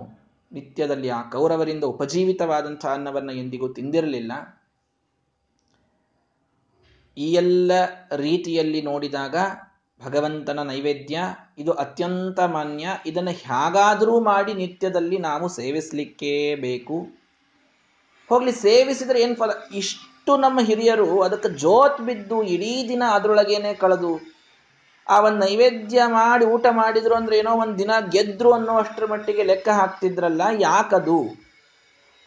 ನಿತ್ಯದಲ್ಲಿ 0.51 1.09
ಆ 1.09 1.21
ಕೌರವರಿಂದ 1.29 1.83
ಉಪಜೀವಿತವಾದಂಥ 1.83 2.85
ಅನ್ನವನ್ನ 2.85 3.31
ಎಂದಿಗೂ 3.31 3.67
ತಿಂದಿರಲಿಲ್ಲ. 3.73 4.31
ಈ 7.17 7.27
ಎಲ್ಲ 7.33 7.71
ರೀತಿಯಲ್ಲಿ 8.15 8.81
ನೋಡಿದಾಗ 8.81 9.35
ಭಗವಂತನ 10.05 10.59
ನೈವೇದ್ಯ, 10.63 11.17
ಇದು 11.57 11.71
ಅತ್ಯಂತ 11.83 12.39
ಮಾನ್ಯ. 12.55 12.85
ಇದನ್ನು 13.05 13.33
ಹೇಗಾದರೂ 13.41 14.15
ಮಾಡಿ 14.19 14.53
ನಿತ್ಯದಲ್ಲಿ 14.53 15.17
ನಾವು 15.19 15.47
ಸೇವಿಸಲಿಕ್ಕೇ 15.49 16.35
ಬೇಕು. 16.55 16.97
ಹೋಗಲಿ, 18.29 18.53
ಸೇವಿಸಿದರೆ 18.65 19.21
ಏನು 19.21 19.35
ಫಲ? 19.35 19.51
ಇಷ್ಟು 19.73 20.31
ನಮ್ಮ 20.37 20.59
ಹಿರಿಯರು 20.61 21.07
ಅದಕ್ಕೆ 21.21 21.49
ಜೋತ್ 21.57 22.01
ಬಿದ್ದು 22.01 22.37
ಇಡೀ 22.55 22.73
ದಿನ 22.89 23.03
ಅದರೊಳಗೇನೆ 23.11 23.73
ಕಳೆದು, 23.73 24.11
ಆ 25.07 25.15
ಒಂದು 25.19 25.39
ನೈವೇದ್ಯ 25.39 26.01
ಮಾಡಿ 26.07 26.45
ಊಟ 26.45 26.65
ಮಾಡಿದ್ರು 26.71 27.15
ಅಂದ್ರೆ 27.15 27.35
ಏನೋ 27.37 27.53
ಒಂದು 27.63 27.75
ದಿನ 27.77 27.91
ಗೆದ್ರು 28.09 28.51
ಅನ್ನೋಷ್ಟರ 28.53 29.05
ಮಟ್ಟಿಗೆ 29.05 29.43
ಲೆಕ್ಕ 29.43 29.69
ಹಾಕ್ತಿದ್ರಲ್ಲ, 29.69 30.41
ಯಾಕದು? 30.59 31.17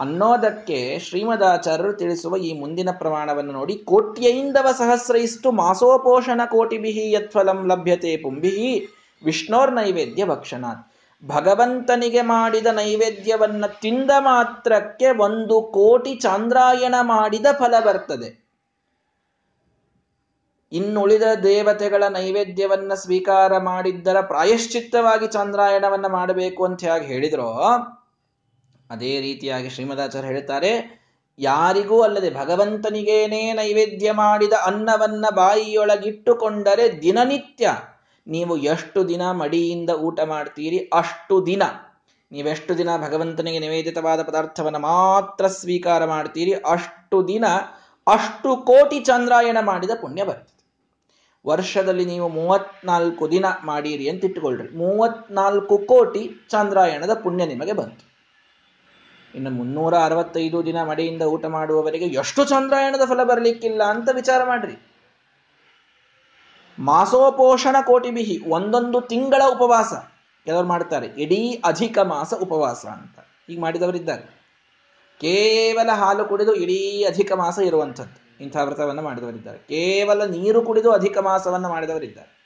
ಅನ್ನೋದಕ್ಕೆ 0.00 0.98
ಶ್ರೀಮದಾಚಾರ್ಯರು 0.98 1.92
ತಿಳಿಸುವ 1.92 2.36
ಈ 2.36 2.60
ಮುಂದಿನ 2.60 2.88
ಪ್ರಮಾಣವನ್ನು 2.98 3.52
ನೋಡಿ, 3.52 3.74
ಕೋಟ್ಯೈಂದವ 3.74 4.68
ಸಹಸ್ರೈಷ್ಟು 4.72 5.52
ಮಾಸೋಪೋಷಣ 5.52 6.40
ಕೋಟಿಬಿಹಿ 6.46 7.12
ಯತ್ಫಲಂ 7.12 7.68
ಲಭ್ಯತೆ 7.68 8.16
ಪುಂಬಿಹಿ 8.16 8.88
ವಿಷ್ಣೋರ್ 9.24 9.72
ನೈವೇದ್ಯ 9.72 10.24
ಭಕ್ಷಣಾತ್. 10.24 10.82
ಭಗವಂತನಿಗೆ 11.26 12.22
ಮಾಡಿದ 12.22 12.66
ನೈವೇದ್ಯವನ್ನ 12.66 13.66
ತಿಂದ 13.66 14.10
ಮಾತ್ರಕ್ಕೆ 14.18 15.10
ಒಂದು 15.18 15.62
ಕೋಟಿ 15.62 16.14
ಚಾಂದ್ರಾಯಣ 16.14 16.94
ಮಾಡಿದ 17.02 17.46
ಫಲ 17.58 17.74
ಬರ್ತದೆ. 17.84 18.44
ಇನ್ನುಳಿದ 20.72 21.22
ದೇವತೆಗಳ 21.42 22.04
ನೈವೇದ್ಯವನ್ನ 22.08 22.94
ಸ್ವೀಕಾರ 22.94 23.58
ಮಾಡಿದ್ದರ 23.58 24.20
ಪ್ರಾಯಶ್ಚಿತ್ತವಾಗಿ 24.20 25.26
ಚಾಂದ್ರಾಯಣವನ್ನ 25.26 26.06
ಮಾಡಬೇಕು 26.06 26.64
ಅಂತ 26.64 26.84
ಹೇಳಿದ್ರೋ 26.84 27.50
ಅದೇ 28.90 29.20
ರೀತಿಯಾಗಿ 29.20 29.68
ಶ್ರೀಮದಾಚಾರ್ಯ 29.70 30.28
ಹೇಳ್ತಾರೆ 30.28 30.72
ಯಾರಿಗೂ 31.38 32.02
ಅಲ್ಲದೆ 32.02 32.30
ಭಗವಂತನಿಗೇನೇ 32.30 33.52
ನೈವೇದ್ಯ 33.52 34.12
ಮಾಡಿದ 34.12 34.52
ಅನ್ನವನ್ನ 34.66 35.26
ಬಾಯಿಯೊಳಗಿಟ್ಟುಕೊಂಡರೆ 35.34 37.02
ದಿನನಿತ್ಯ 37.02 37.70
ನೀವು 38.26 38.56
ಎಷ್ಟು 38.56 39.08
ದಿನ 39.08 39.22
ಮಡಿಯಿಂದ 39.30 39.90
ಊಟ 39.90 40.20
ಮಾಡ್ತೀರಿ 40.24 40.78
ಅಷ್ಟು 40.92 41.46
ದಿನ. 41.46 41.62
ನೀವೆಷ್ಟು 42.32 42.78
ದಿನ 42.78 42.90
ಭಗವಂತನಿಗೆ 42.96 43.58
ನಿವೇದಿತವಾದ 43.58 44.20
ಪದಾರ್ಥವನ್ನು 44.22 44.78
ಮಾತ್ರ 44.78 45.46
ಸ್ವೀಕಾರ 45.46 46.04
ಮಾಡ್ತೀರಿ 46.04 46.52
ಅಷ್ಟು 46.52 47.28
ದಿನ 47.28 47.44
ಅಷ್ಟು 48.06 48.56
ಕೋಟಿ 48.56 49.00
ಚಂದ್ರಾಯಣ 49.00 49.58
ಮಾಡಿದ 49.60 49.90
ಪುಣ್ಯ 50.00 50.24
ಬರ್ತದೆ. 50.24 50.50
ವರ್ಷದಲ್ಲಿ 51.44 52.04
ನೀವು 52.04 52.28
ಮೂವತ್ನಾಲ್ಕು 52.28 53.30
ದಿನ 53.30 53.46
ಮಾಡಿರಿ 53.64 54.08
ಅಂತ 54.08 54.24
ಇಟ್ಟುಕೊಳ್ಳ್ರಿ 54.24 54.68
ಮೂವತ್ನಾಲ್ಕು 54.76 55.78
ಕೋಟಿ 55.78 56.22
ಚಂದ್ರಾಯಣದ 56.50 57.14
ಪುಣ್ಯ 57.14 57.46
ನಿಮಗೆ 57.46 57.72
ಬಂತು. 57.72 58.13
ಇನ್ನು 59.34 59.50
ಮುನ್ನೂರ 59.50 59.94
ಅರವತ್ತೈದು 59.98 60.66
ದಿನ 60.66 60.82
ಮಡಿಯಿಂದ 60.82 61.22
ಊಟ 61.22 61.44
ಮಾಡುವವರಿಗೆ 61.46 62.04
ಎಷ್ಟು 62.04 62.44
ಚಂದ್ರಾಯಣದ 62.44 63.04
ಫಲ 63.08 63.24
ಬರಲಿಕ್ಕಿಲ್ಲ 63.24 63.82
ಅಂತ 63.82 64.08
ವಿಚಾರ 64.12 64.44
ಮಾಡ್ರಿ. 64.44 64.76
ಮಾಸೋಪೋಷಣ 66.78 67.76
ಕೋಟಿ 67.86 68.10
ಬಿಹಿ, 68.10 68.38
ಒಂದೊಂದು 68.48 69.00
ತಿಂಗಳ 69.00 69.42
ಉಪವಾಸ. 69.50 69.92
ಕೆಲವರು 70.44 70.66
ಮಾಡ್ತಾರೆ, 70.66 71.06
ಇಡೀ 71.06 71.62
ಅಧಿಕ 71.64 71.98
ಮಾಸ 71.98 72.34
ಉಪವಾಸ 72.34 72.86
ಅಂತ. 72.86 73.18
ಈಗ 73.48 73.60
ಮಾಡಿದವರಿದ್ದಾರೆ. 73.60 74.22
ಕೇವಲ 75.20 75.90
ಹಾಲು 75.90 76.24
ಕುಡಿದು 76.24 76.54
ಇಡೀ 76.54 77.04
ಅಧಿಕ 77.04 77.32
ಮಾಸ 77.32 77.58
ಇರುವಂಥದ್ದು 77.58 78.44
ಇಂಥ 78.44 78.56
ವ್ರತವನ್ನು 78.56 79.02
ಮಾಡಿದವರಿದ್ದಾರೆ. 79.02 79.58
ಕೇವಲ 79.58 80.24
ನೀರು 80.24 80.62
ಕುಡಿದು 80.62 80.92
ಅಧಿಕ 80.92 81.18
ಮಾಸವನ್ನು 81.18 81.68
ಮಾಡಿದವರಿದ್ದಾರೆ. 81.68 82.43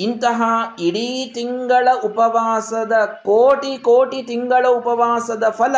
ಇಂತಹ 0.00 0.42
ಇಡೀ 0.80 1.32
ತಿಂಗಳ 1.34 1.88
ಉಪವಾಸದ 2.04 2.92
ಕೋಟಿ 3.04 3.76
ಕೋಟಿ 3.76 4.22
ತಿಂಗಳ 4.22 4.66
ಉಪವಾಸದ 4.66 5.44
ಫಲ 5.50 5.76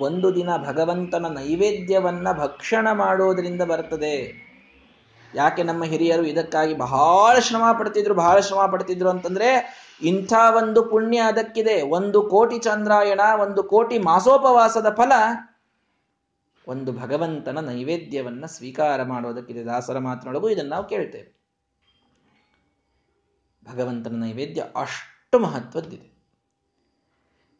ಒಂದು 0.00 0.34
ದಿನ 0.34 0.50
ಭಗವಂತನ 0.56 1.26
ನೈವೇದ್ಯವನ್ನು 1.34 2.38
ಭಕ್ಷಣ 2.38 2.92
ಮಾಡೋದರಿಂದ 2.92 3.62
ಬರ್ತದೆ. 3.62 4.46
ಯಾಕೆ 5.34 5.62
ನಮ್ಮ 5.62 5.84
ಹಿರಿಯರು 5.84 6.24
ಇದಕ್ಕಾಗಿ 6.24 6.74
ಬಹಳ 6.74 7.38
ಶ್ರಮ 7.38 7.64
ಪಡ್ತಿದ್ರು, 7.78 8.14
ಬಹಳ 8.14 8.40
ಶ್ರಮ 8.40 8.66
ಪಡ್ತಿದ್ರು 8.72 9.08
ಅಂತಂದ್ರೆ 9.10 9.48
ಇಂಥ 10.02 10.32
ಒಂದು 10.56 10.82
ಪುಣ್ಯ 10.82 11.18
ಅದಕ್ಕಿದೆ. 11.18 11.82
ಒಂದು 11.82 12.22
ಕೋಟಿ 12.22 12.58
ಚಂದ್ರಾಯಣ, 12.58 13.20
ಒಂದು 13.40 13.62
ಕೋಟಿ 13.62 13.98
ಮಾಸೋಪವಾಸದ 13.98 14.94
ಫಲ 14.94 15.12
ಒಂದು 16.68 16.92
ಭಗವಂತನ 16.92 17.58
ನೈವೇದ್ಯವನ್ನು 17.60 18.46
ಸ್ವೀಕಾರ 18.46 19.02
ಮಾಡೋದಕ್ಕಿದೆ. 19.02 19.64
ದಾಸರ 19.64 19.98
ಮಾತಿನೊಳಗೂ 19.98 20.48
ಇದನ್ನು 20.48 20.70
ನಾವು 20.70 20.84
ಕೇಳ್ತೇವೆ. 20.84 21.35
ಭಗವಂತನ 23.66 24.20
ನೈವೇದ್ಯ 24.20 24.62
ಅಷ್ಟು 24.76 25.38
ಮಹತ್ವದ್ದಿದೆ. 25.38 26.08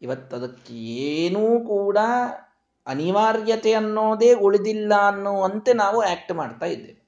ಇವತ್ತದಕ್ಕೆ 0.02 0.74
ಏನೂ 1.10 1.60
ಕೂಡ 1.68 1.98
ಅನಿವಾರ್ಯತೆ 2.86 3.72
ಅನ್ನೋದೇ 3.72 4.34
ಉಳಿದಿಲ್ಲ 4.34 4.92
ಅನ್ನುವಂತೆ 5.06 5.72
ನಾವು 5.72 6.00
ಆ್ಯಕ್ಟ್ 6.00 6.32
ಮಾಡ್ತಾ 6.32 6.66
ಇದ್ದೇವೆ. 6.66 7.00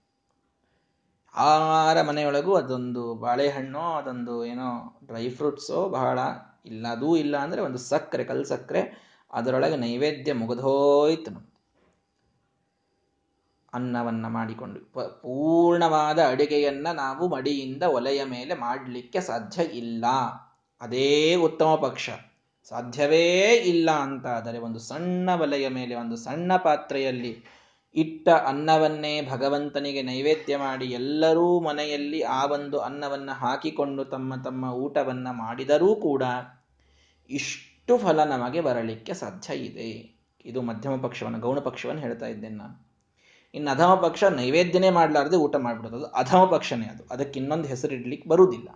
ಆರ 1.34 2.02
ಮನೆಯೊಳಗೂ 2.02 2.54
ಅದೊಂದು 2.54 3.14
ಬಾಳೆಹಣ್ಣು, 3.14 3.84
ಅದೊಂದು 3.96 4.44
ಏನೋ 4.44 4.68
ಡ್ರೈ 5.06 5.28
ಫ್ರೂಟ್ಸೋ 5.30 5.88
ಬಹಳ 5.88 6.18
ಇಲ್ಲ 6.66 6.86
ಅದೂ 6.88 7.16
ಇಲ್ಲ 7.16 7.36
ಅಂದರೆ 7.36 7.60
ಒಂದು 7.60 7.78
ಸಕ್ಕರೆ, 7.78 8.24
ಕಲ್ಲು 8.24 8.44
ಸಕ್ಕರೆ, 8.44 8.82
ಅದರೊಳಗೆ 9.32 9.76
ನೈವೇದ್ಯ 9.76 10.32
ಮುಗಿದೋಯ್ತು 10.32 11.47
ಅನ್ನವನ್ನ 13.78 14.26
ಮಾಡಿಕೊಂಡು. 14.26 14.92
ಪೂರ್ಣವಾದ 15.22 16.18
ಅಡುಗೆಯನ್ನು 16.18 16.94
ನಾವು 16.94 17.28
ಮಡಿಯಿಂದ 17.28 17.82
ಒಲೆಯ 17.82 18.24
ಮೇಲೆ 18.24 18.54
ಮಾಡಲಿಕ್ಕೆ 18.54 19.20
ಸಾಧ್ಯ 19.20 19.62
ಇಲ್ಲ. 19.62 20.04
ಅದೇ 20.80 21.34
ಉತ್ತಮ 21.34 21.78
ಪಕ್ಷ. 21.82 22.10
ಸಾಧ್ಯವೇ 22.68 23.52
ಇಲ್ಲ 23.66 23.90
ಅಂತಾದರೆ 23.90 24.58
ಒಂದು 24.58 24.78
ಸಣ್ಣ 24.78 25.30
ಒಲೆಯ 25.30 25.68
ಮೇಲೆ, 25.68 25.94
ಒಂದು 25.94 26.16
ಸಣ್ಣ 26.16 26.56
ಪಾತ್ರೆಯಲ್ಲಿ 26.56 27.44
ಇಟ್ಟ 27.94 28.28
ಅನ್ನವನ್ನೇ 28.28 29.22
ಭಗವಂತನಿಗೆ 29.30 30.02
ನೈವೇದ್ಯ 30.02 30.56
ಮಾಡಿ 30.56 30.86
ಎಲ್ಲರೂ 30.86 31.60
ಮನೆಯಲ್ಲಿ 31.60 32.20
ಆ 32.22 32.46
ಒಂದು 32.46 32.78
ಅನ್ನವನ್ನು 32.78 33.32
ಹಾಕಿಕೊಂಡು 33.32 34.04
ತಮ್ಮ 34.04 34.42
ತಮ್ಮ 34.42 34.64
ಊಟವನ್ನ 34.64 35.28
ಮಾಡಿದರೂ 35.30 35.94
ಕೂಡ 35.94 36.22
ಇಷ್ಟು 37.30 37.98
ಫಲ 37.98 38.24
ನಮಗೆ 38.24 38.60
ಬರಲಿಕ್ಕೆ 38.60 39.14
ಸಾಧ್ಯ 39.14 39.54
ಇದೆ. 39.54 40.18
ಇದು 40.44 40.62
ಮಧ್ಯಮ 40.62 40.96
ಪಕ್ಷವನ್ನು, 40.96 41.38
ಗೌಣ 41.38 41.58
ಪಕ್ಷವನ್ನು 41.58 42.02
ಹೇಳ್ತಾ 42.02 42.26
ಇದ್ದೇನೆ 42.26 42.54
ನಾನು. 42.54 42.87
ಇನ್ನು 43.54 43.70
ಅಧಮ 43.70 43.94
ಪಕ್ಷ 43.94 44.24
ನೈವೇದ್ಯನೇ 44.24 44.90
ಮಾಡಲಾರ್ದೆ 44.90 45.36
ಊಟ 45.36 45.56
ಮಾಡಿಬಿಡೋದು. 45.56 45.96
ಅದು 45.96 46.06
ಅಧಮ 46.06 46.44
ಪಕ್ಷನೇ 46.44 46.86
ಅದು. 46.86 47.02
ಅದಕ್ಕೆ 47.10 47.40
ಇನ್ನೊಂದು 47.40 47.68
ಹೆಸರು 47.68 47.94
ಇಡ್ಲಿಕ್ಕೆ 47.94 48.28
ಬರುವುದಿಲ್ಲ. 48.28 48.68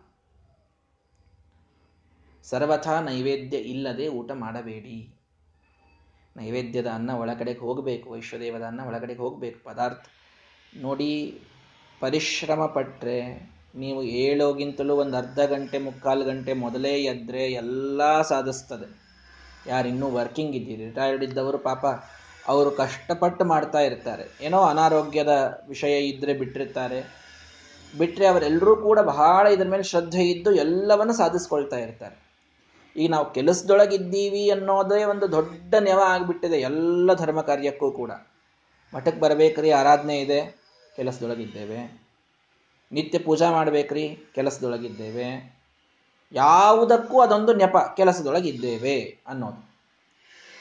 ಸರ್ವಥಾ 2.44 3.00
ನೈವೇದ್ಯ 3.00 3.56
ಇಲ್ಲದೆ 3.56 4.08
ಊಟ 4.08 4.30
ಮಾಡಬೇಡಿ. 4.32 5.14
ನೈವೇದ್ಯದ 6.36 6.86
ಅನ್ನ 6.86 7.10
ಒಳಗಡೆಗೆ 7.10 7.60
ಹೋಗಬೇಕು, 7.60 8.10
ವೈಶ್ವದೇವದ 8.10 8.62
ಅನ್ನ 8.62 8.80
ಒಳಗಡೆಗೆ 8.86 9.20
ಹೋಗಬೇಕು, 9.20 9.64
ಪದಾರ್ಥ. 9.64 10.06
ನೋಡಿ, 10.76 11.40
ಪರಿಶ್ರಮ 12.00 12.66
ಪಟ್ಟರೆ 12.66 13.50
ನೀವು 13.74 14.02
ಏಳೋಗಿಂತಲೂ 14.02 14.96
ಒಂದು 14.96 15.16
ಅರ್ಧ 15.16 15.40
ಗಂಟೆ, 15.40 15.78
ಮುಕ್ಕಾಲು 15.78 16.24
ಗಂಟೆ 16.24 16.52
ಮೊದಲೇ 16.52 16.92
ಎದ್ರೆ 16.92 17.52
ಎಲ್ಲ 17.52 18.22
ಸಾಧಿಸ್ತದೆ. 18.22 19.02
ಯಾರಿನ್ನೂ 19.66 20.10
ವರ್ಕಿಂಗ್ 20.10 20.56
ಇದ್ದೀರಿ. 20.56 20.84
ರಿಟೈರ್ಡ್ 20.84 21.24
ಇದ್ದವರು 21.24 21.58
ಪಾಪ 21.58 21.84
ಅವರು 22.48 22.70
ಕಷ್ಟಪಟ್ಟು 22.70 23.44
ಮಾಡ್ತಾ 23.44 23.78
ಇರ್ತಾರೆ. 23.78 24.44
ಏನೋ 24.44 24.62
ಅನಾರೋಗ್ಯದ 24.62 25.62
ವಿಷಯ 25.68 26.00
ಇದ್ರೆ 26.00 26.34
ಬಿಟ್ಟಿರ್ತಾರೆ. 26.34 27.22
ಬಿಟ್ಟರೆ 27.98 28.26
ಅವರೆಲ್ಲರೂ 28.26 28.76
ಕೂಡ 28.76 28.98
ಬಹಳ 28.98 29.46
ಇದ್ರ 29.46 29.68
ಮೇಲೆ 29.68 29.82
ಶ್ರದ್ಧೆ 29.82 30.22
ಇದ್ದು 30.22 30.52
ಎಲ್ಲವನ್ನು 30.52 31.12
ಸಾಧಿಸ್ಕೊಳ್ತಾ 31.12 31.76
ಇರ್ತಾರೆ. 31.76 32.22
ಈಗ 32.96 33.10
ನಾವು 33.10 33.32
ಕೆಲಸದೊಳಗಿದ್ದೀವಿ 33.32 34.50
ಅನ್ನೋದೇ 34.50 35.04
ಒಂದು 35.04 35.32
ದೊಡ್ಡ 35.32 35.74
ನೆವ 35.74 35.98
ಆಗಿಬಿಟ್ಟಿದೆ 35.98 36.60
ಎಲ್ಲ 36.60 37.14
ಧರ್ಮ 37.14 37.40
ಕಾರ್ಯಕ್ಕೂ 37.40 37.90
ಕೂಡ. 37.90 38.10
ಮಠಕ್ಕೆ 38.94 39.20
ಬರಬೇಕ್ರಿ, 39.20 39.70
ಆರಾಧನೆ 39.70 40.20
ಇದೆ, 40.20 40.60
ಕೆಲಸದೊಳಗಿದ್ದೇವೆ. 40.96 42.02
ನಿತ್ಯ 42.92 43.18
ಪೂಜಾ 43.18 43.50
ಮಾಡಬೇಕ್ರಿ, 43.50 44.18
ಕೆಲಸದೊಳಗಿದ್ದೇವೆ. 44.34 45.58
ಯಾವುದಕ್ಕೂ 46.32 47.20
ಅದೊಂದು 47.20 47.54
ನೆಪ, 47.54 47.76
ಕೆಲಸದೊಳಗಿದ್ದೇವೆ 47.96 49.18
ಅನ್ನೋದು. 49.26 49.74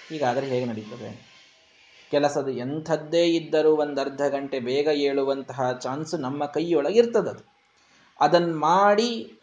ಹೀಗಾದರೆ 0.10 0.48
ಹೇಗೆ 0.48 0.66
ನಡೀತದೆ? 0.66 1.31
ಕೆಲಸದ 2.12 2.50
ಎಂಥದ್ದೇ 2.50 3.28
ಇದ್ದರೂ 3.28 3.76
ಒಂದು 3.76 4.02
ಅರ್ಧ 4.02 4.22
ಗಂಟೆ 4.22 4.60
ಬೇಗ 4.60 4.88
ಏಳುವಂತಹ 4.88 5.72
ಚಾನ್ಸ್ 5.72 6.16
ನಮ್ಮ 6.16 6.46
ಕೈಯೊಳಗಿರ್ತದದು. 6.46 7.52
ಅದನ್ನು 8.22 8.60
ಮಾಡಿ 8.60 9.38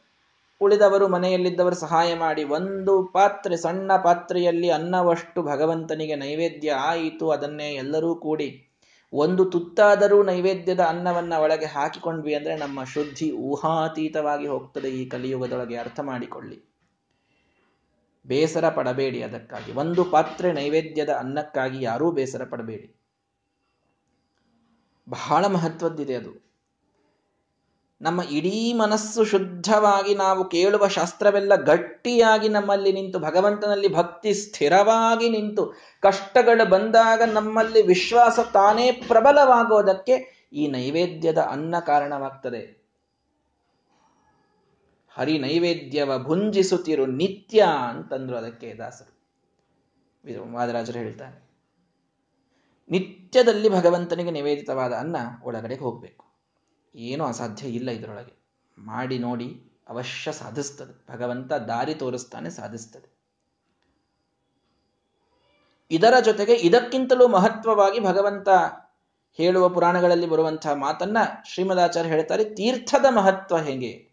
ಉಳಿದವರು, 0.60 1.08
ಮನೆಯಲ್ಲಿದ್ದವರು 1.08 1.74
ಸಹಾಯ 1.74 2.14
ಮಾಡಿ 2.14 2.44
ಒಂದು 2.44 3.02
ಪಾತ್ರೆ, 3.02 3.56
ಸಣ್ಣ 3.56 3.96
ಪಾತ್ರೆಯಲ್ಲಿ 3.96 4.70
ಅನ್ನವಷ್ಟು 4.70 5.42
ಭಗವಂತನಿಗೆ 5.42 6.16
ನೈವೇದ್ಯ 6.16 6.70
ಆಯಿತು, 6.70 7.30
ಅದನ್ನೇ 7.30 7.74
ಎಲ್ಲರೂ 7.74 8.14
ಕೂಡಿ 8.14 8.64
ಒಂದು 9.12 9.44
ತುತ್ತಾದರೂ 9.44 10.22
ನೈವೇದ್ಯದ 10.22 10.80
ಅನ್ನವನ್ನು 10.80 11.42
ಒಳಗೆ 11.42 11.66
ಹಾಕಿಕೊಂಡ್ವಿ 11.66 12.34
ಅಂದ್ರೆ 12.34 12.56
ನಮ್ಮ 12.56 12.84
ಶುದ್ಧಿ 12.84 13.30
ಊಹಾತೀತವಾಗಿ 13.30 14.46
ಹೋಗ್ತದೆ 14.46 14.88
ಈ 14.88 15.08
ಕಲಿಯುಗದೊಳಗೆ 15.08 15.76
ಅರ್ಥ 15.76 16.00
ಮಾಡಿಕೊಳ್ಳಿ. 16.00 16.67
ಬೇಸರ 18.28 18.68
ಪಡಬೇಡಿ 18.68 19.22
ಅದಕ್ಕಾಗಿ. 19.22 19.72
ಒಂದು 19.72 20.04
ಪಾತ್ರೆ 20.04 20.52
ನೈವೇದ್ಯದ 20.52 21.08
ಅನ್ನಕ್ಕಾಗಿ 21.08 21.84
ಯಾರೂ 21.84 22.10
ಬೇಸರ 22.10 22.44
ಪಡಬೇಡಿ. 22.44 22.94
ಬಹಳ 25.08 25.46
ಮಹತ್ವದ್ದಿದೆ 25.46 26.14
ಅದು. 26.14 26.48
ನಮ್ಮ 28.00 28.20
ಇಡೀ 28.30 28.72
ಮನಸ್ಸು 28.72 29.24
ಶುದ್ಧವಾಗಿ 29.24 30.14
ನಾವು 30.14 30.44
ಕೇಳುವ 30.44 30.88
ಶಾಸ್ತ್ರವೆಲ್ಲ 30.88 31.54
ಗಟ್ಟಿಯಾಗಿ 31.54 32.48
ನಮ್ಮಲ್ಲಿ 32.48 32.92
ನಿಂತು, 32.92 33.18
ಭಗವಂತನಲ್ಲಿ 33.18 33.94
ಭಕ್ತಿ 33.94 34.34
ಸ್ಥಿರವಾಗಿ 34.34 35.28
ನಿಂತು, 35.28 35.66
ಕಷ್ಟಗಳು 36.02 36.68
ಬಂದಾಗ 36.68 37.22
ನಮ್ಮಲ್ಲಿ 37.22 37.82
ವಿಶ್ವಾಸ 37.82 38.38
ತಾನೇ 38.52 38.92
ಪ್ರಬಲವಾಗೋದಕ್ಕೆ 38.92 40.48
ಈ 40.52 40.68
ನೈವೇದ್ಯದ 40.68 41.38
ಅನ್ನ 41.38 41.74
ಕಾರಣವಾಗ್ತದೆ. 41.86 42.77
ಹರಿ 45.18 45.38
ನೈವೇದ್ಯವ 45.38 46.18
ಭುಂಜಿಸುತ್ತಿರು 46.22 47.06
ನಿತ್ಯ 47.06 47.66
ಅಂತಂದ್ರು 47.88 48.36
ಅದಕ್ಕೆ 48.36 48.74
ದಾಸರು. 48.74 49.18
ವಾದರಾಜರು 50.52 50.98
ಹೇಳ್ತಾರೆ. 50.98 51.50
ನಿತ್ಯದಲ್ಲಿ 52.90 53.68
ಭಗವಂತನಿಗೆ 53.68 54.30
ನಿವೇದಿತವಾದ 54.30 54.92
ಅನ್ನ 54.92 55.16
ಒಳಗಡೆ 55.42 55.76
ಹೋಗಬೇಕು. 55.76 56.26
ಏನೂ 56.94 57.24
ಅಸಾಧ್ಯ 57.24 57.68
ಇಲ್ಲ 57.68 57.90
ಇದರೊಳಗೆ. 57.90 58.38
ಮಾಡಿ 58.78 59.18
ನೋಡಿ 59.18 59.72
ಅವಶ್ಯ 59.88 60.32
ಸಾಧಿಸ್ತದೆ. 60.32 61.12
ಭಗವಂತ 61.12 61.52
ದಾರಿ 61.52 61.94
ತೋರಿಸ್ತಾನೆ 61.94 62.50
ಸಾಧಿಸ್ತದೆ. 62.50 63.18
ಇದರ 65.90 66.14
ಜೊತೆಗೆ 66.24 66.54
ಇದಕ್ಕಿಂತಲೂ 66.54 67.28
ಮಹತ್ವವಾಗಿ 67.28 68.00
ಭಗವಂತ 68.00 68.48
ಹೇಳುವ 69.32 69.68
ಪುರಾಣಗಳಲ್ಲಿ 69.68 70.26
ಬರುವಂತಹ 70.26 70.72
ಮಾತನ್ನ 70.72 71.16
ಶ್ರೀಮದಾಚಾರ್ಯ 71.44 72.10
ಹೇಳ್ತಾರೆ, 72.10 72.44
ತೀರ್ಥದ 72.44 73.04
ಮಹತ್ವ 73.10 73.58
ಹೇಗೆ? 73.58 74.07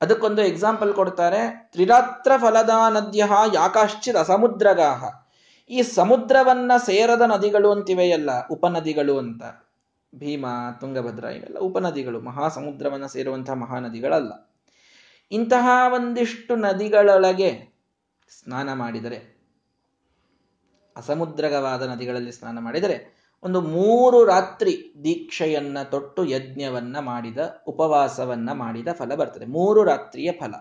ಅದಕ್ಕೊಂದು 0.00 0.42
ಎಕ್ಸಾಂಪಲ್ 0.42 0.94
ಕೊಡ್ತಾರೆ 0.94 1.68
ತ್ರಿರಾತ್ರ 1.72 2.32
ಫಲದಾ 2.36 2.88
ನದ್ಯ 2.88 3.24
ಯಾಕಾಶ್ಚಿತ್ 3.54 4.16
ಅಸಮುದ್ರಗಾಹ. 4.16 5.04
ಈ 5.70 5.82
ಸಮುದ್ರವನ್ನ 5.82 6.72
ಸೇರದ 6.86 7.22
ನದಿಗಳು 7.22 7.72
ಅಂತಿವೆಯಲ್ಲ, 7.72 8.48
ಉಪನದಿಗಳು 8.48 9.18
ಅಂತ. 9.18 9.42
ಭೀಮಾ, 10.14 10.70
ತುಂಗಭದ್ರ 10.80 11.24
ಇವೆಲ್ಲ 11.24 11.58
ಉಪನದಿಗಳು, 11.58 12.20
ಮಹಾಸಮುದ್ರವನ್ನು 12.20 13.08
ಸೇರುವಂತಹ 13.08 13.52
ಮಹಾನದಿಗಳಲ್ಲ. 13.52 14.50
ಇಂತಹ 15.32 15.68
ಒಂದಿಷ್ಟು 15.94 16.56
ನದಿಗಳೊಳಗೆ 16.56 17.74
ಸ್ನಾನ 18.28 18.72
ಮಾಡಿದರೆ, 18.72 19.34
ಅಸಮುದ್ರಗವಾದ 20.96 21.82
ನದಿಗಳಲ್ಲಿ 21.82 22.32
ಸ್ನಾನ 22.32 22.58
ಮಾಡಿದರೆ 22.58 23.13
ಒಂದು 23.44 23.60
ಮೂರು 23.60 24.24
ರಾತ್ರಿ 24.24 24.92
ದೀಕ್ಷೆಯನ್ನ 25.04 25.82
ತೊಟ್ಟು 25.82 26.24
ಯಜ್ಞವನ್ನ 26.24 26.98
ಮಾಡಿದ, 26.98 27.38
ಉಪವಾಸವನ್ನ 27.66 28.52
ಮಾಡಿದ 28.52 28.88
ಫಲ 28.92 29.14
ಬರ್ತದೆ. 29.14 29.46
ಮೂರು 29.46 29.84
ರಾತ್ರಿಯ 29.84 30.32
ಫಲ 30.32 30.54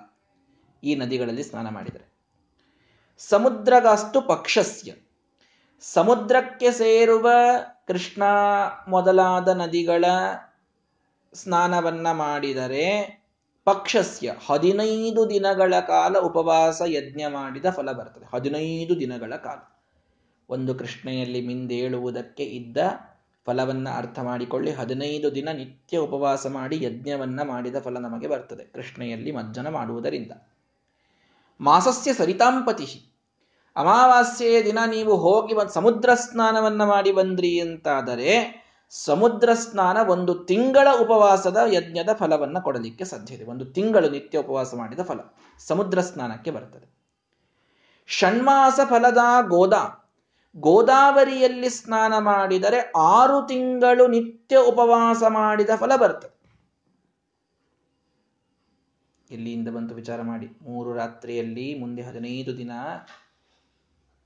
ಈ 0.84 0.96
ನದಿಗಳಲ್ಲಿ 0.96 1.44
ಸ್ನಾನ 1.44 1.70
ಮಾಡಿದರೆ. 1.70 2.14
ಸಮುದ್ರಗಾಸ್ತು 3.18 4.22
ಪಕ್ಷಸ್ಯ. 4.22 4.94
ಸಮುದ್ರಕ್ಕೆ 5.82 6.72
ಸೇರುವ 6.72 7.32
ಕೃಷ್ಣ 7.88 8.24
ಮೊದಲಾದ 8.88 9.48
ನದಿಗಳ 9.48 10.06
ಸ್ನಾನವನ್ನ 11.34 12.12
ಮಾಡಿದರೆ 12.12 13.24
ಪಕ್ಷಸ್ಯ, 13.66 14.34
ಹದಿನೈದು 14.46 15.30
ದಿನಗಳ 15.30 15.74
ಕಾಲ 15.80 16.18
ಉಪವಾಸ 16.18 16.82
ಯಜ್ಞ 16.86 17.22
ಮಾಡಿದ 17.28 17.66
ಫಲ 17.70 17.92
ಬರ್ತದೆ. 17.92 18.36
ಹದಿನೈದು 18.36 19.00
ದಿನಗಳ 19.00 19.36
ಕಾಲ. 19.36 19.73
ಒಂದು 20.54 20.76
ಕೃಷ್ಣೆಯಲ್ಲಿ 20.76 21.48
ಮಿಂದೇಳುವುದಕ್ಕೆ 21.48 22.44
ಇದ್ದ 22.44 22.78
ಫಲವನ್ನ 23.46 23.88
ಅರ್ಥ 23.96 24.20
ಮಾಡಿಕೊಳ್ಳಿ. 24.20 24.72
ಹದಿನೈದು 24.72 25.36
ದಿನ 25.36 25.50
ನಿತ್ಯ 25.54 25.98
ಉಪವಾಸ 25.98 26.48
ಮಾಡಿ 26.48 26.84
ಯಜ್ಞವನ್ನ 26.84 27.42
ಮಾಡಿದ 27.44 27.76
ಫಲ 27.80 27.98
ನಮಗೆ 27.98 28.28
ಬರ್ತದೆ. 28.28 28.64
ಕೃಷ್ಣೆಯಲ್ಲಿ 28.64 29.32
ಮಜ್ಜನ 29.32 29.70
ಮಾಡುವುದರಿಂದ. 29.70 30.32
ಮಾಸಸ್ಯ 31.62 32.14
ಸರಿತಾಂಪತಿ 32.14 33.10
ಅಮಾವಾಸ್ಯೆಯ 33.76 34.64
ದಿನ 34.64 34.80
ನೀವು 34.88 35.18
ಹೋಗಿ 35.18 35.74
ಸಮುದ್ರ 35.74 36.14
ಸ್ನಾನವನ್ನ 36.14 36.84
ಮಾಡಿ 36.84 37.12
ಬಂದ್ರಿ 37.12 37.60
ಅಂತಾದರೆ 37.60 38.64
ಸಮುದ್ರ 38.90 39.54
ಸ್ನಾನ 39.54 39.98
ಒಂದು 40.10 40.34
ತಿಂಗಳ 40.36 40.88
ಉಪವಾಸದ 41.02 41.58
ಯಜ್ಞದ 41.72 42.10
ಫಲವನ್ನ 42.14 42.60
ಕೊಡಲಿಕ್ಕೆ 42.60 43.04
ಸಾಧ್ಯತೆ 43.04 43.44
ಒಂದು 43.44 43.66
ತಿಂಗಳು 43.66 44.10
ನಿತ್ಯ 44.10 44.38
ಉಪವಾಸ 44.38 44.76
ಮಾಡಿದ 44.76 45.00
ಫಲ 45.00 45.20
ಸಮುದ್ರ 45.68 46.02
ಸ್ನಾನಕ್ಕೆ 46.02 46.52
ಬರ್ತದೆ. 46.52 46.94
ಷಣ್ಮಾಸ 48.08 48.80
ಫಲದ 48.90 49.18
ಗೋದಾ 49.48 50.03
ಗೋದಾವರಿಯಲ್ಲಿ 50.56 51.70
ಸ್ನಾನ 51.70 52.14
ಮಾಡಿದರೆ 52.18 52.92
ಆರು 52.96 53.48
ತಿಂಗಳು 53.48 54.08
ನಿತ್ಯ 54.08 54.58
ಉಪವಾಸ 54.58 55.24
ಮಾಡಿದ 55.28 55.70
ಫಲ 55.76 55.96
ಬರ್ತದೆ 55.96 56.34
ಎಲ್ಲಿಯಿಂದ 59.32 59.70
ಬಂತು 59.70 59.96
ವಿಚಾರ 59.96 60.22
ಮಾಡಿ. 60.22 60.48
ಮೂರು 60.62 60.94
ರಾತ್ರಿಯಲ್ಲಿ 60.94 61.76
ಮುಂದೆ 61.76 62.02
ಹದಿನೈದು 62.02 62.58
ದಿನ, 62.58 62.72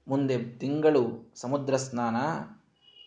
ಮುಂದೆ 0.08 0.44
ತಿಂಗಳು 0.44 1.34
ಸಮುದ್ರ 1.36 1.76
ಸ್ನಾನ, 1.76 2.16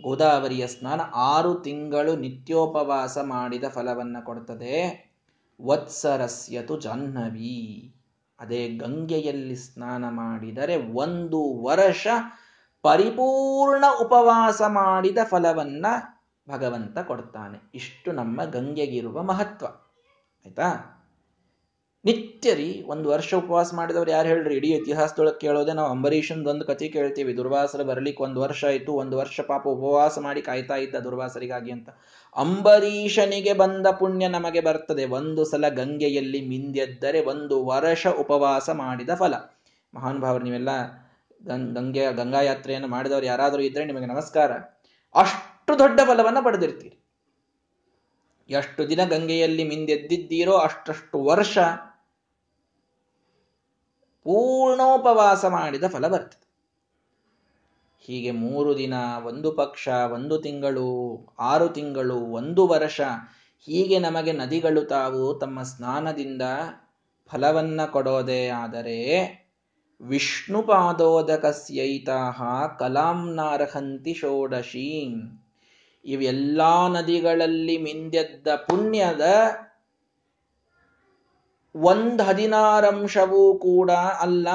ಗೋದಾವರಿಯ 0.02 0.66
ಸ್ನಾನ, 0.66 1.00
ಆರು 1.14 1.54
ತಿಂಗಳು 1.54 2.16
ನಿತ್ಯೋಪವಾಸ 2.16 3.18
ಮಾಡಿದ 3.18 3.64
ಫಲವನ್ನ 3.68 4.16
ಕೊಡ್ತದೆ. 4.24 5.10
ವತ್ಸರಸ್ಯತು 5.62 6.80
ಜಾಹ್ನವಿ. 6.80 7.94
ಅದೇ 8.40 8.68
ಗಂಗೆಯಲ್ಲಿ 8.68 9.56
ಸ್ನಾನ 9.56 10.08
ಮಾಡಿದರೆ 10.08 10.76
ಒಂದು 10.76 11.62
ವರ್ಷ 11.62 12.06
ಪರಿಪೂರ್ಣ 12.82 13.84
ಉಪವಾಸ 14.00 14.62
ಮಾಡಿದ 14.66 15.18
ಫಲವನ್ನ 15.24 15.86
ಭಗವಂತ 16.50 16.98
ಕೊಡ್ತಾನೆ. 16.98 17.70
ಇಷ್ಟು 17.74 18.12
ನಮ್ಮ 18.12 18.44
ಗಂಗೆಗಿರುವ 18.44 19.22
ಮಹತ್ವ. 19.22 19.66
ಆಯ್ತಾ? 20.46 20.96
ನಿತ್ಯ 22.04 22.54
ರೀ 22.54 22.84
ಒಂದು 22.86 23.08
ವರ್ಷ 23.08 23.34
ಉಪವಾಸ 23.34 23.74
ಮಾಡಿದವ್ರು 23.74 24.10
ಯಾರು 24.10 24.28
ಹೇಳ್ರಿ? 24.28 24.56
ಇಡೀ 24.56 24.68
ಇತಿಹಾಸದೊಳಗೆ 24.68 25.38
ಕೇಳೋದೆ 25.38 25.72
ನಾವು 25.72 25.90
ಅಂಬರೀಷನ್ 25.90 26.46
ಒಂದು 26.46 26.64
ಕಥೆ 26.64 26.88
ಕೇಳ್ತೀವಿ. 26.88 27.36
ದುರ್ವಾಸರ 27.36 27.82
ಬರ್ಲಿಕ್ಕೆ 27.82 28.22
ಒಂದು 28.22 28.40
ವರ್ಷ 28.40 28.64
ಆಯ್ತು, 28.64 28.92
ಒಂದು 28.92 29.16
ವರ್ಷ 29.16 29.40
ಪಾಪ 29.40 29.66
ಉಪವಾಸ 29.66 30.18
ಮಾಡಿ 30.18 30.42
ಕಾಯ್ತಾ 30.42 30.76
ಇದ್ದ 30.76 30.94
ದುರ್ವಾಸರಿಗಾಗಿ 30.94 31.70
ಅಂತ. 31.70 31.88
ಅಂಬರೀಷನಿಗೆ 32.36 33.52
ಬಂದ 33.52 33.86
ಪುಣ್ಯ 33.86 34.28
ನಮಗೆ 34.28 34.60
ಬರ್ತದೆ. 34.60 35.04
ಒಂದು 35.04 35.44
ಸಲ 35.44 35.68
ಗಂಗೆಯಲ್ಲಿ 35.68 36.48
ಮಿಂದೆದ್ದರೆ 36.48 37.24
ಒಂದು 37.24 37.66
ವರ್ಷ 37.66 38.06
ಉಪವಾಸ 38.06 38.70
ಮಾಡಿದ 38.70 39.10
ಫಲ. 39.14 39.34
ಮಹಾನುಭಾವರು 39.94 40.44
ನೀವೆಲ್ಲ 40.44 40.68
ಗಂಗೆ 41.46 42.12
ಗಂಗಾ 42.12 42.40
ಯಾತ್ರೆಯನ್ನು 42.40 42.88
ಮಾಡಿದವರು 42.88 43.26
ಯಾರಾದರೂ 43.26 43.62
ಇದ್ರೆ 43.62 43.84
ನಿಮಗೆ 43.84 44.06
ನಮಸ್ಕಾರ. 44.06 44.52
ಅಷ್ಟು 45.14 45.78
ದೊಡ್ಡ 45.78 46.00
ಬಲವನ್ನು 46.00 46.44
ಪಡೆದಿರ್ತೀರಿ. 46.44 47.04
ಎಷ್ಟು 48.50 48.88
ದಿನ 48.88 49.04
ಗಂಗೆಯಲ್ಲಿ 49.04 49.64
ಮಿಂದೆದ್ದಿದ್ದೀರೋ 49.64 50.56
ಅಷ್ಟಷ್ಟು 50.56 51.24
ವರ್ಷ 51.24 51.58
ಪೂರ್ಣೋಪವಾಸ 54.24 55.44
ಮಾಡಿದ 55.44 55.84
ಫಲ 55.86 56.08
ಬರ್ತದೆ. 56.08 56.50
ಹೀಗೆ 57.98 58.30
ಮೂರು 58.30 58.78
ದಿನ, 58.78 58.94
ಒಂದು 59.24 59.52
ಪಕ್ಷ, 59.52 59.88
ಒಂದು 59.88 60.38
ತಿಂಗಳು, 60.38 61.18
ಆರು 61.38 61.68
ತಿಂಗಳು, 61.68 62.16
ಒಂದು 62.16 62.66
ವರ್ಷ 62.66 63.00
ಹೀಗೆ 63.58 63.98
ನಮಗೆ 63.98 64.32
ನದಿಗಳು 64.32 64.84
ತಾವು 64.84 65.34
ತಮ್ಮ 65.34 65.62
ಸ್ನಾನದಿಂದ 65.62 66.42
ಫಲವನ್ನ 67.26 67.84
ಕೊಡೋದೇ 67.84 68.48
ಆದರೆ 68.48 69.39
ವಿಷ್ಣುಪಾದೋದಕಸ್ಯೈತಾಹ 70.00 72.42
ಕಲಾಂನಾರ್ಹಂತಿ 72.78 74.14
ಷೋಡಶೀಂ. 74.14 75.40
ಇವೆಲ್ಲ 76.04 76.88
ನದಿಗಳಲ್ಲಿ 76.88 77.78
ಮಿಂದೆದ್ದ 77.78 78.48
ಪುಣ್ಯದ 78.48 79.20
ಒಂದ್ 81.74 82.22
ಹದಿನಾರಂಶವೂ 82.22 83.58
ಕೂಡ 83.58 83.90
ಅಲ್ಲ. 83.90 84.48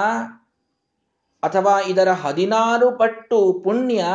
ಅಥವಾ 1.44 1.82
ಇದರ 1.82 2.12
ಹದಿನಾರು 2.12 2.92
ಪಟ್ಟು 2.92 3.62
ಪುಣ್ಯ 3.64 4.06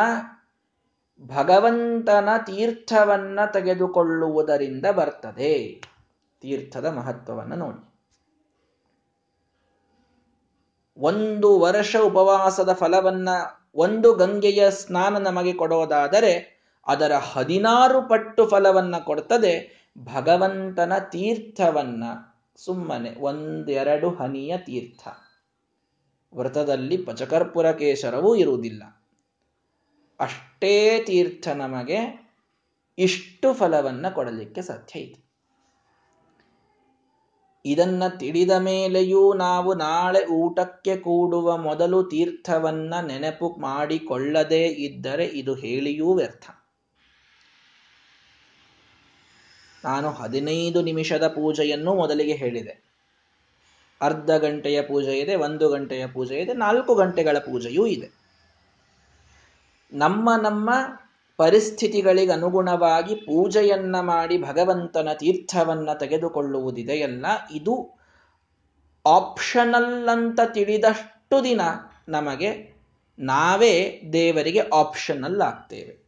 ಭಗವಂತನ 1.27 2.29
ತೀರ್ಥವನ್ನ 2.47 3.41
ತೆಗೆದುಕೊಳ್ಳುವುದರಿಂದ 3.53 4.87
ಬರ್ತದೆ. 4.87 5.83
ತೀರ್ಥದ 6.41 6.87
ಮಹತ್ವವನ್ನು 6.87 7.57
ನೋಡಿ. 7.57 7.90
ಒಂದು 11.01 11.61
ವರ್ಷ 11.61 11.97
ಉಪವಾಸದ 11.97 12.73
ಫಲವನ್ನ 12.73 13.29
ಒಂದು 13.75 14.15
ಗಂಗೆಯ 14.15 14.71
ಸ್ನಾನ 14.71 15.17
ನಮಗೆ 15.17 15.53
ಕೊಡೋದಾದರೆ 15.53 16.61
ಅದರ 16.87 17.13
ಹದಿನಾರು 17.13 18.09
ಪಟ್ಟು 18.09 18.49
ಫಲವನ್ನ 18.49 18.99
ಕೊಡ್ತದೆ 18.99 19.81
ಭಗವಂತನ 19.99 20.93
ತೀರ್ಥವನ್ನ. 20.99 22.05
ಸುಮ್ಮನೆ 22.57 23.11
ಒಂದೆರಡು 23.21 24.11
ಹನಿಯ 24.11 24.59
ತೀರ್ಥ. 24.59 25.09
ವ್ರತದಲ್ಲಿ 26.35 26.97
ಪಚಕರ್ಪುರ 26.97 27.73
ಕೇಶರವೂ 27.73 28.35
ಇರುವುದಿಲ್ಲ. 28.35 28.83
ಅಷ್ಟೇ 30.21 31.03
ತೀರ್ಥ 31.07 31.49
ನಮಗೆ 31.49 32.31
ಇಷ್ಟು 32.99 33.53
ಫಲವನ್ನ 33.53 34.09
ಕೊಡಲಿಕ್ಕೆ 34.09 34.63
ಸಾಧ್ಯ 34.63 35.01
ಇದೆ. 35.01 35.30
ಇದನ್ನ 37.65 38.03
ತಿಳಿದ 38.09 38.51
ಮೇಲೆಯೂ 38.51 39.35
ನಾವು 39.35 39.75
ನಾಳೆ 39.75 40.27
ಊಟಕ್ಕೆ 40.27 40.97
ಕೂಡುವ 40.97 41.57
ಮೊದಲು 41.57 42.05
ತೀರ್ಥವನ್ನ 42.05 42.95
ನೆನಪು 43.07 43.49
ಮಾಡಿಕೊಳ್ಳದೇ 43.61 44.67
ಇದ್ದರೆ 44.67 45.27
ಇದು 45.27 45.55
ಹೇಳಿಯೂ 45.55 46.15
ವ್ಯರ್ಥ. 46.15 46.51
ನಾನು 49.85 50.11
ಹದಿನೈದು 50.11 50.83
ನಿಮಿಷದ 50.83 51.29
ಪೂಜೆಯನ್ನು 51.29 51.95
ಮೊದಲಿಗೆ 51.95 52.33
ಹೇಳಿದೆ. 52.33 52.91
ಅರ್ಧ 54.01 54.31
ಗಂಟೆಯ 54.31 54.83
ಪೂಜೆ 54.83 55.19
ಇದೆ, 55.19 55.35
ಒಂದು 55.35 55.69
ಗಂಟೆಯ 55.69 56.07
ಪೂಜೆ 56.07 56.39
ಇದೆ, 56.39 56.53
ನಾಲ್ಕು 56.53 56.95
ಗಂಟೆಗಳ 56.95 57.39
ಪೂಜೆಯೂ 57.39 57.87
ಇದೆ. 57.87 58.11
ನಮ್ಮ 59.93 60.31
ನಮ್ಮ 60.43 60.71
ಪರಿಸ್ಥಿತಿಗಳಿಗೆ 61.41 62.33
ಅನುಗುಣವಾಗಿ 62.33 63.15
ಪೂಜೆಯನ್ನ 63.15 64.01
ಮಾಡಿ 64.01 64.43
ಭಗವಂತನ 64.43 65.09
ತೀರ್ಥವನ್ನ 65.19 65.91
ತೆಗೆದುಕೊಳ್ಳುವುದಿದೆಯಲ್ಲ 66.01 67.27
ಇದು 67.55 67.75
ಆಪ್ಷನಲ್ 69.07 70.09
ಅಂತ 70.09 70.41
ತಿಳಿದಷ್ಟು 70.55 71.45
ದಿನ 71.45 71.61
ನಮಗೆ 72.09 72.51
ನಾವೇ 73.19 73.75
ದೇವರಿಗೆ 74.13 74.61
ಆಪ್ಷನಲ್ 74.73 75.41
ಆಗ್ತೇವೆ. 75.41 76.01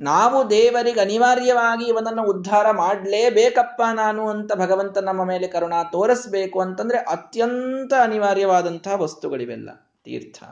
ನಾವು 0.00 0.50
ದೇವರಿಗೆ 0.50 1.00
ಅನಿವಾರ್ಯವಾಗಿ 1.00 1.84
ಇವನನ್ನು 1.84 2.24
ಉದ್ಧಾರ 2.24 2.70
ಮಾಡಲೇಬೇಕಪ್ಪ 2.70 3.82
ನಾನು 3.94 4.28
ಅಂತ 4.28 4.52
ಭಗವಂತ 4.54 4.98
ನಮ್ಮ 4.98 5.24
ಮೇಲೆ 5.24 5.48
ಕರುಣ 5.48 5.74
ತೋರಿಸ್ಬೇಕು 5.92 6.60
ಅಂತಂದ್ರೆ 6.60 6.98
ಅತ್ಯಂತ 6.98 7.92
ಅನಿವಾರ್ಯವಾದಂತಹ 8.02 9.00
ವಸ್ತುಗಳಿವೆಲ್ಲ. 9.00 9.70
ತೀರ್ಥ, 10.04 10.44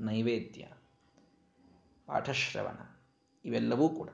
ನೈವೇದ್ಯ. 0.00 0.64
ಪಾಠಶ್ರವಣ. 2.08 2.78
ಇವೆಲ್ಲವೂ 3.44 3.88
ಕೂಡ. 3.88 4.08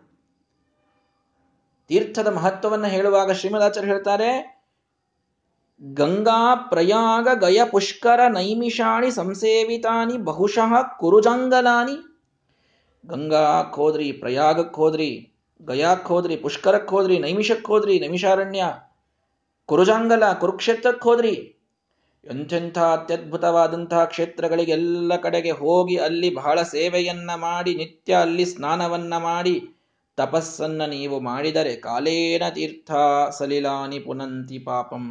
ತೀರ್ಥದ 1.89 2.27
ಮಹತ್ವವನ್ನು 2.27 2.87
ಹೇಳುವಾಗ 2.87 3.31
ಶ್ರೀಮದಾಚಾರ್ಯ 3.31 3.89
ಹೇಳ್ತಾರೆ, 3.89 4.63
ಗಂಗಾ 5.95 6.55
ಪ್ರಯಾಗ 6.55 7.29
ಗಯ 7.39 7.61
ಪುಷ್ಕರ 7.71 8.21
ನೈಮಿಷಾಣಿ 8.29 9.11
ಸಂಸೇವಿತಾನಿ 9.11 10.19
ಬಹುಶಃ 10.19 10.97
ಕುರುಜಂಗಲಾನಿ. 10.99 11.97
ಗಂಗಾ 13.07 13.63
ಹೋದ್ರಿ, 13.63 14.13
ಪ್ರಯಾಗಕ್ಕೆ 14.13 14.77
ಹೋದ್ರಿ, 14.77 15.35
ಗಯಾಕ್ಕೆ 15.65 16.07
ಹೋದ್ರಿ, 16.07 16.37
ಪುಷ್ಕರಕ್ಕೆ 16.37 16.91
ಹೋದ್ರಿ, 16.91 17.19
ನೈಮಿಷಕ್ಕೆ 17.19 17.67
ಹೋದ್ರಿ, 17.67 17.99
ನೈಮಿಷಾರಣ್ಯ, 17.99 18.65
ಕುರುಜಂಗಲ, 19.67 20.33
ಕುರುಕ್ಷೇತ್ರಕ್ಕೆ 20.33 21.09
ಹೋದ್ರಿ 21.09 21.52
ಎಂಥೆಂಥ 22.25 22.79
ಅತ್ಯದ್ಭುತವಾದಂತಹ 22.79 24.05
ಕ್ಷೇತ್ರಗಳಿಗೆಲ್ಲ 24.05 25.17
ಕಡೆಗೆ 25.17 25.51
ಹೋಗಿ 25.51 25.97
ಅಲ್ಲಿ 25.97 26.35
ಬಹಳ 26.35 26.63
ಸೇವೆಯನ್ನ 26.63 27.31
ಮಾಡಿ, 27.35 27.75
ನಿತ್ಯ 27.75 28.13
ಅಲ್ಲಿ 28.15 28.45
ಸ್ನಾನವನ್ನ 28.45 29.17
ಮಾಡಿ, 29.17 29.63
ತಪಸ್ಸನ್ನ 30.17 30.83
ನೀವು 30.85 31.21
ಮಾಡಿದರೆ 31.21 31.77
ಕಾಲೇನ 31.77 32.43
ತೀರ್ಥ 32.49 32.93
ಸಲಿಲಾನಿ 33.39 33.99
ಪುನಂತಿ 33.99 34.59
ಪಾಪಂ. 34.59 35.07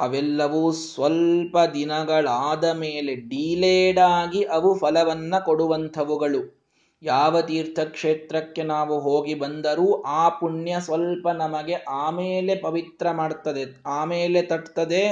ಅವೆಲ್ಲವೂ 0.00 0.72
ಸ್ವಲ್ಪ 0.72 1.58
ದಿನಗಳಾದ 1.74 2.64
ಮೇಲೆ 2.64 3.14
ಡೀಲೇಡ್ 3.14 3.98
ಆಗಿ 3.98 4.42
ಅವು 4.42 4.78
ಫಲವನ್ನ 4.78 5.38
ಕೊಡುವಂಥವುಗಳು. 5.38 6.60
ಯಾವ 7.02 7.40
ತೀರ್ಥಕ್ಷೇತ್ರಕ್ಕೆ 7.40 8.62
ನಾವು 8.62 9.00
ಹೋಗಿ 9.00 9.34
ಬಂದರೂ 9.34 10.02
ಆ 10.02 10.28
ಪುಣ್ಯ 10.28 10.76
ಸ್ವಲ್ಪ 10.80 11.28
ನಮಗೆ 11.28 11.74
ಆಮೇಲೆ 11.74 12.54
ಪವಿತ್ರ 12.54 13.10
ಮಾಡ್ತದೆ, 13.10 13.64
ಆಮೇಲೆ 13.86 14.42
ತಟ್ತದೆ 14.42 15.04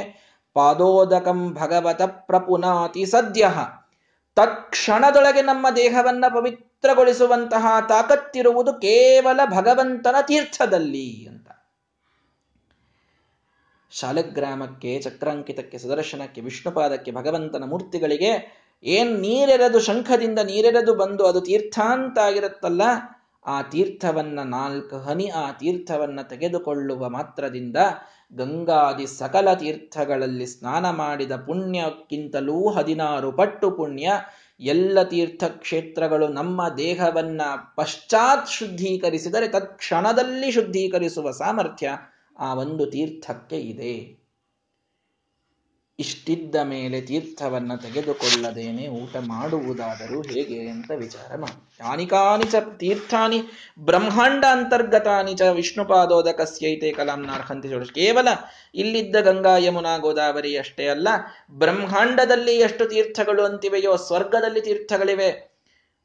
ಪಾದೋದಕಂ 0.55 1.55
ಭಗವತ 1.55 2.03
ಪ್ರಪುನಾತಿ 2.03 3.07
ಸದ್ಯ. 3.07 3.49
ತತ್ಕ್ಷಣದೊಳಗೆ 4.37 5.43
ನಮ್ಮ 5.43 5.67
ದೇಹವನ್ನ 5.77 6.25
ಪವಿತ್ರಗೊಳಿಸುವಂತಹ 6.35 7.67
ತಾಕತ್ತಿರುವುದು 7.89 8.73
ಕೇವಲ 8.75 9.41
ಭಗವಂತನ 9.45 10.15
ತೀರ್ಥದಲ್ಲಿ 10.27 11.27
ಅಂತ. 11.27 11.49
ಶಾಲಗ್ರಾಮಕ್ಕೆ, 13.91 15.01
ಚಕ್ರಾಂಕಿತಕ್ಕೆ, 15.01 15.79
ಸುದರ್ಶನಕ್ಕೆ, 15.79 16.41
ವಿಷ್ಣುಪಾದಕ್ಕೆ 16.41 17.11
ಭಗವಂತನ 17.11 17.65
ಮೂರ್ತಿಗಳಿಗೆ 17.65 18.59
ಏನ್ 18.83 19.21
ನೀರೆರೆದು 19.21 19.81
ಶಂಖದಿಂದ 19.81 20.39
ನೀರೆರೆದು 20.39 20.95
ಬಂದು 20.95 21.27
ಅದು 21.27 21.41
ತೀರ್ಥಾಂತ 21.41 22.19
ಆಗಿರುತ್ತಲ್ಲ 22.19 22.83
ಆ 23.49 23.63
ತೀರ್ಥವನ್ನ 23.63 24.39
ನಾಲ್ಕು 24.43 24.97
ಹನಿ 24.99 25.29
ಆ 25.29 25.53
ತೀರ್ಥವನ್ನ 25.53 26.21
ತೆಗೆದುಕೊಳ್ಳುವ 26.23 27.09
ಮಾತ್ರದಿಂದ 27.09 27.77
ಗಂಗಾದಿ 28.37 29.07
ಸಕಲ 29.07 29.55
ತೀರ್ಥಗಳಲ್ಲಿ 29.55 30.47
ಸ್ನಾನ 30.47 30.91
ಮಾಡಿದ 30.91 31.33
ಪುಣ್ಯಕ್ಕಿಂತಲೂ 31.33 32.69
ಹದಿನಾರು 32.69 33.33
ಪಟ್ಟು 33.33 33.71
ಪುಣ್ಯ. 33.71 34.11
ಎಲ್ಲ 34.61 35.03
ತೀರ್ಥಕ್ಷೇತ್ರಗಳು 35.03 36.29
ನಮ್ಮ 36.29 36.69
ದೇಹವನ್ನ 36.69 37.43
ಪಶ್ಚಾತ್ 37.77 38.49
ಶುದ್ಧೀಕರಿಸಿದರೆ 38.49 39.49
ತತ್ಕ್ಷಣದಲ್ಲಿ 39.49 40.51
ಶುದ್ಧೀಕರಿಸುವ 40.51 41.31
ಸಾಮರ್ಥ್ಯ 41.31 41.91
ಆ 42.39 42.55
ಒಂದು 42.55 42.87
ತೀರ್ಥಕ್ಕೆ 42.87 43.57
ಇದೆ. 43.57 44.28
ಇಷ್ಟಿದ್ದ 45.99 46.57
ಮೇಲೆ 46.63 47.01
ತೀರ್ಥವನ್ನು 47.01 47.83
ತೆಗೆದುಕೊಳ್ಳದೇನೆ 47.83 48.89
ಊಟ 48.89 49.17
ಮಾಡುವುದಾದರೂ 49.17 50.23
ಹೇಗೆ 50.23 50.69
ಅಂತ 50.69 50.91
ವಿಚಾರ 50.97 51.31
ಮಾಡಿ. 51.37 51.57
ಯಾನಿಕಾನಿ 51.81 52.45
ಚ 52.45 52.55
ತೀರ್ಥಾನಿ 52.79 53.41
ಬ್ರಹ್ಮಾಂಡ 53.79 54.45
ಅಂತರ್ಗತಾನಿ 54.51 55.35
ಚ 55.35 55.43
ವಿಷ್ಣುಪಾದೋದಕಸ್ಯೈತೆ 55.43 56.93
ಕಲಾಂನಾರ್ಹಂತಿ 56.93 57.69
ಜೋಡಿಸ್ 57.69 57.93
ಕೇವಲ 57.93 58.29
ಇಲ್ಲಿದ್ದ 58.75 59.17
ಗಂಗಾ, 59.17 59.59
ಯಮುನಾ, 59.59 59.99
ಗೋದಾವರಿ 59.99 60.59
ಅಷ್ಟೇ 60.59 60.87
ಅಲ್ಲ, 60.87 61.09
ಬ್ರಹ್ಮಾಂಡದಲ್ಲಿ 61.51 62.57
ಎಷ್ಟು 62.59 62.87
ತೀರ್ಥಗಳು 62.87 63.45
ಅಂತಿವೆಯೋ, 63.45 63.97
ಸ್ವರ್ಗದಲ್ಲಿ 63.97 64.61
ತೀರ್ಥಗಳಿವೆ, 64.61 65.31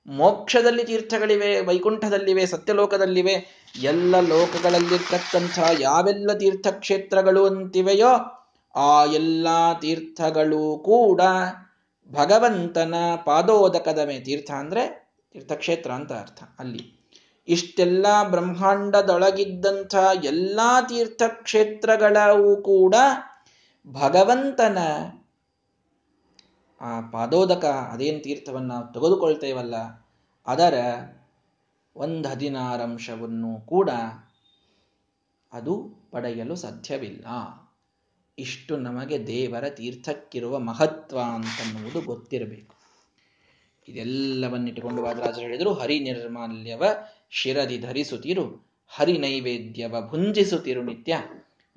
ಮೋಕ್ಷದಲ್ಲಿ 0.08 0.84
ತೀರ್ಥಗಳಿವೆ, 0.84 1.60
ವೈಕುಂಠದಲ್ಲಿವೆ, 1.66 2.46
ಸತ್ಯಲೋಕದಲ್ಲಿವೆ, 2.46 3.36
ಎಲ್ಲ 3.84 4.20
ಲೋಕಗಳಲ್ಲಿರ್ತಕ್ಕಂಥ 4.20 5.60
ಯಾವೆಲ್ಲ 5.80 6.34
ತೀರ್ಥಕ್ಷೇತ್ರಗಳು 6.34 7.46
ಅಂತಿವೆಯೋ 7.46 8.14
ಆ 8.76 9.06
ಎಲ್ಲ 9.06 9.48
ತೀರ್ಥಗಳು 9.80 10.78
ಕೂಡ 10.78 11.22
ಭಗವಂತನ 12.12 12.96
ಪಾದೋದಕದ 13.26 14.00
ಮೇ 14.08 14.20
ತೀರ್ಥ 14.20 14.52
ಅಂದ್ರೆ 14.52 14.84
ತೀರ್ಥಕ್ಷೇತ್ರ 15.32 15.92
ಅಂತ 15.92 16.12
ಅರ್ಥ 16.14 16.44
ಅಲ್ಲಿ. 16.60 16.84
ಇಷ್ಟೆಲ್ಲ 17.48 18.06
ಬ್ರಹ್ಮಾಂಡದೊಳಗಿದ್ದಂಥ 18.24 19.96
ಎಲ್ಲ 20.24 20.60
ತೀರ್ಥಕ್ಷೇತ್ರಗಳೂ 20.90 22.62
ಕೂಡ 22.62 22.96
ಭಗವಂತನ 23.88 24.78
ಆ 26.82 26.94
ಪಾದೋದಕ 27.12 27.66
ಅದೇನು 27.66 28.20
ತೀರ್ಥವನ್ನ 28.20 28.72
ತೆಗೆದುಕೊಳ್ತೇವಲ್ಲ, 28.94 29.76
ಅದರ 30.48 30.76
ಒಂದು 31.96 32.30
ಹದಿನಾರಂಶವನ್ನು 32.30 33.66
ಕೂಡ 33.66 33.90
ಅದು 35.54 35.74
ಪಡೆಯಲು 36.12 36.56
ಸಾಧ್ಯವಿಲ್ಲ. 36.56 37.26
ಇಷ್ಟು 38.40 38.78
ನಮಗೆ 38.78 39.28
ದೇವರ 39.28 39.70
ತೀರ್ಥಕ್ಕಿರುವ 39.70 40.60
ಮಹತ್ವ 40.60 41.20
ಅಂತನ್ನುವುದು 41.22 42.02
ಗೊತ್ತಿರಬೇಕು. 42.02 42.76
ಇದೆಲ್ಲವನ್ನಿಟ್ಟುಕೊಂಡು 43.88 45.04
ವಾದರಾಜರು 45.04 45.42
ಹೇಳಿದರು 45.42 45.74
ಹರಿ 45.74 46.00
ನಿರ್ಮಾಲ್ಯವ 46.00 46.84
ಶಿರದಿ 47.30 47.78
ಧರಿಸುತ್ತಿರು 47.78 48.68
ಹರಿ 48.88 49.18
ನೈವೇದ್ಯವ 49.18 50.10
ಭುಂಜಿಸುತ್ತಿರು 50.10 50.84
ನಿತ್ಯ, 50.84 51.18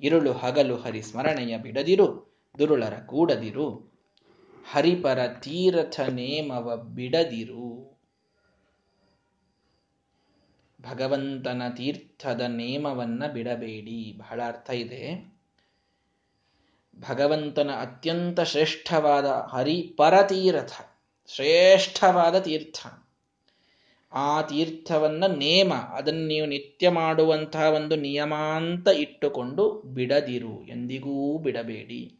ಇರುಳು 0.01 0.31
ಹಗಲು 0.33 0.75
ಹರಿ 0.75 1.01
ಸ್ಮರಣೆಯ 1.01 1.57
ಬಿಡದಿರು, 1.57 2.37
ದುರುಳರ 2.57 2.93
ಕೂಡದಿರು, 3.05 3.91
ಹರಿಪರ 4.71 5.27
ತೀರ್ಥ 5.27 5.99
ನೇಮವ 5.99 6.77
ಬಿಡದಿರು. 6.77 7.97
ಭಗವಂತನ 10.81 11.61
ತೀರ್ಥದ 11.75 12.41
ನೇಮವನ್ನ 12.41 13.27
ಬಿಡಬೇಡಿ. 13.27 14.15
ಬಹಳ 14.17 14.41
ಅರ್ಥ 14.45 14.69
ಇದೆ. 14.69 15.36
ಭಗವಂತನ 16.99 17.69
ಅತ್ಯಂತ 17.79 18.39
ಶ್ರೇಷ್ಠವಾದ 18.39 19.25
ಹರಿ 19.25 19.81
ಪರತೀರ್ಥ, 19.81 20.71
ಶ್ರೇಷ್ಠವಾದ 21.33 22.39
ತೀರ್ಥ. 22.39 22.87
ಆ 24.13 24.41
ತೀರ್ಥವನ್ನ 24.41 25.23
ನೇಮ, 25.27 25.73
ಅದನ್ನು 25.73 26.27
ನೀವು 26.27 26.47
ನಿತ್ಯ 26.47 26.89
ಮಾಡುವಂತಹ 26.89 27.63
ಒಂದು 27.63 27.95
ನಿಯಮ 27.95 28.33
ಅಂತ 28.33 28.87
ಇಟ್ಟುಕೊಂಡು 28.87 29.81
ಬಿಡದಿರು, 29.81 30.65
ಎಂದಿಗೂ 30.65 31.37
ಬಿಡಬೇಡಿ. 31.37 32.13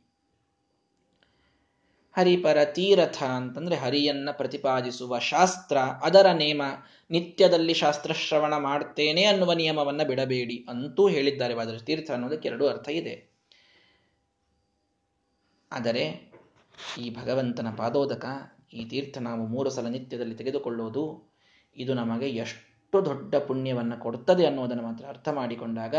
ಹರಿಪರ 2.17 2.65
ತೀರಥ 2.65 3.23
ಅಂತಂದ್ರೆ 3.23 3.75
ಹರಿಯನ್ನ 3.75 4.29
ಪ್ರತಿಪಾದಿಸುವ 4.31 5.19
ಶಾಸ್ತ್ರ, 5.19 5.77
ಅದರ 5.77 6.31
ನೇಮ, 6.31 6.61
ನಿತ್ಯದಲ್ಲಿ 7.11 7.73
ಶಾಸ್ತ್ರ 7.73 8.13
ಶ್ರವಣ 8.13 8.57
ಮಾಡ್ತೇನೆ 8.57 9.23
ಅನ್ನುವ 9.23 9.53
ನಿಯಮವನ್ನ 9.53 10.03
ಬಿಡಬೇಡಿ 10.03 10.65
ಅಂತೂ 10.69 11.07
ಹೇಳಿದ್ದಾರೆ. 11.07 11.53
ವಾದ 11.53 11.77
ತೀರ್ಥ 11.77 12.11
ಅನ್ನೋದಕ್ಕೆ 12.11 12.49
ಎರಡು 12.49 12.67
ಅರ್ಥ 12.67 12.89
ಇದೆ. 12.89 13.36
ಆದರೆ 15.71 16.03
ಈ 17.03 17.15
ಭಗವಂತನ 17.15 17.67
ಪಾದೋದಕ, 17.77 18.25
ಈ 18.73 18.85
ತೀರ್ಥ 18.85 19.17
ನಾವು 19.17 19.47
ಮೂರು 19.47 19.69
ಸಲ 19.69 19.87
ನಿತ್ಯದಲ್ಲಿ 19.87 20.35
ತೆಗೆದುಕೊಳ್ಳುವುದು 20.35 21.03
ಇದು 21.75 21.93
ನಮಗೆ 21.93 22.29
ಎಷ್ಟು 22.29 22.99
ದೊಡ್ಡ 23.05 23.35
ಪುಣ್ಯವನ್ನು 23.35 23.97
ಕೊಡುತ್ತದೆ 23.99 24.45
ಅನ್ನೋದನ್ನು 24.45 24.83
ಮಾತ್ರ 24.83 25.05
ಅರ್ಥ 25.05 25.29
ಮಾಡಿಕೊಂಡಾಗ, 25.29 25.95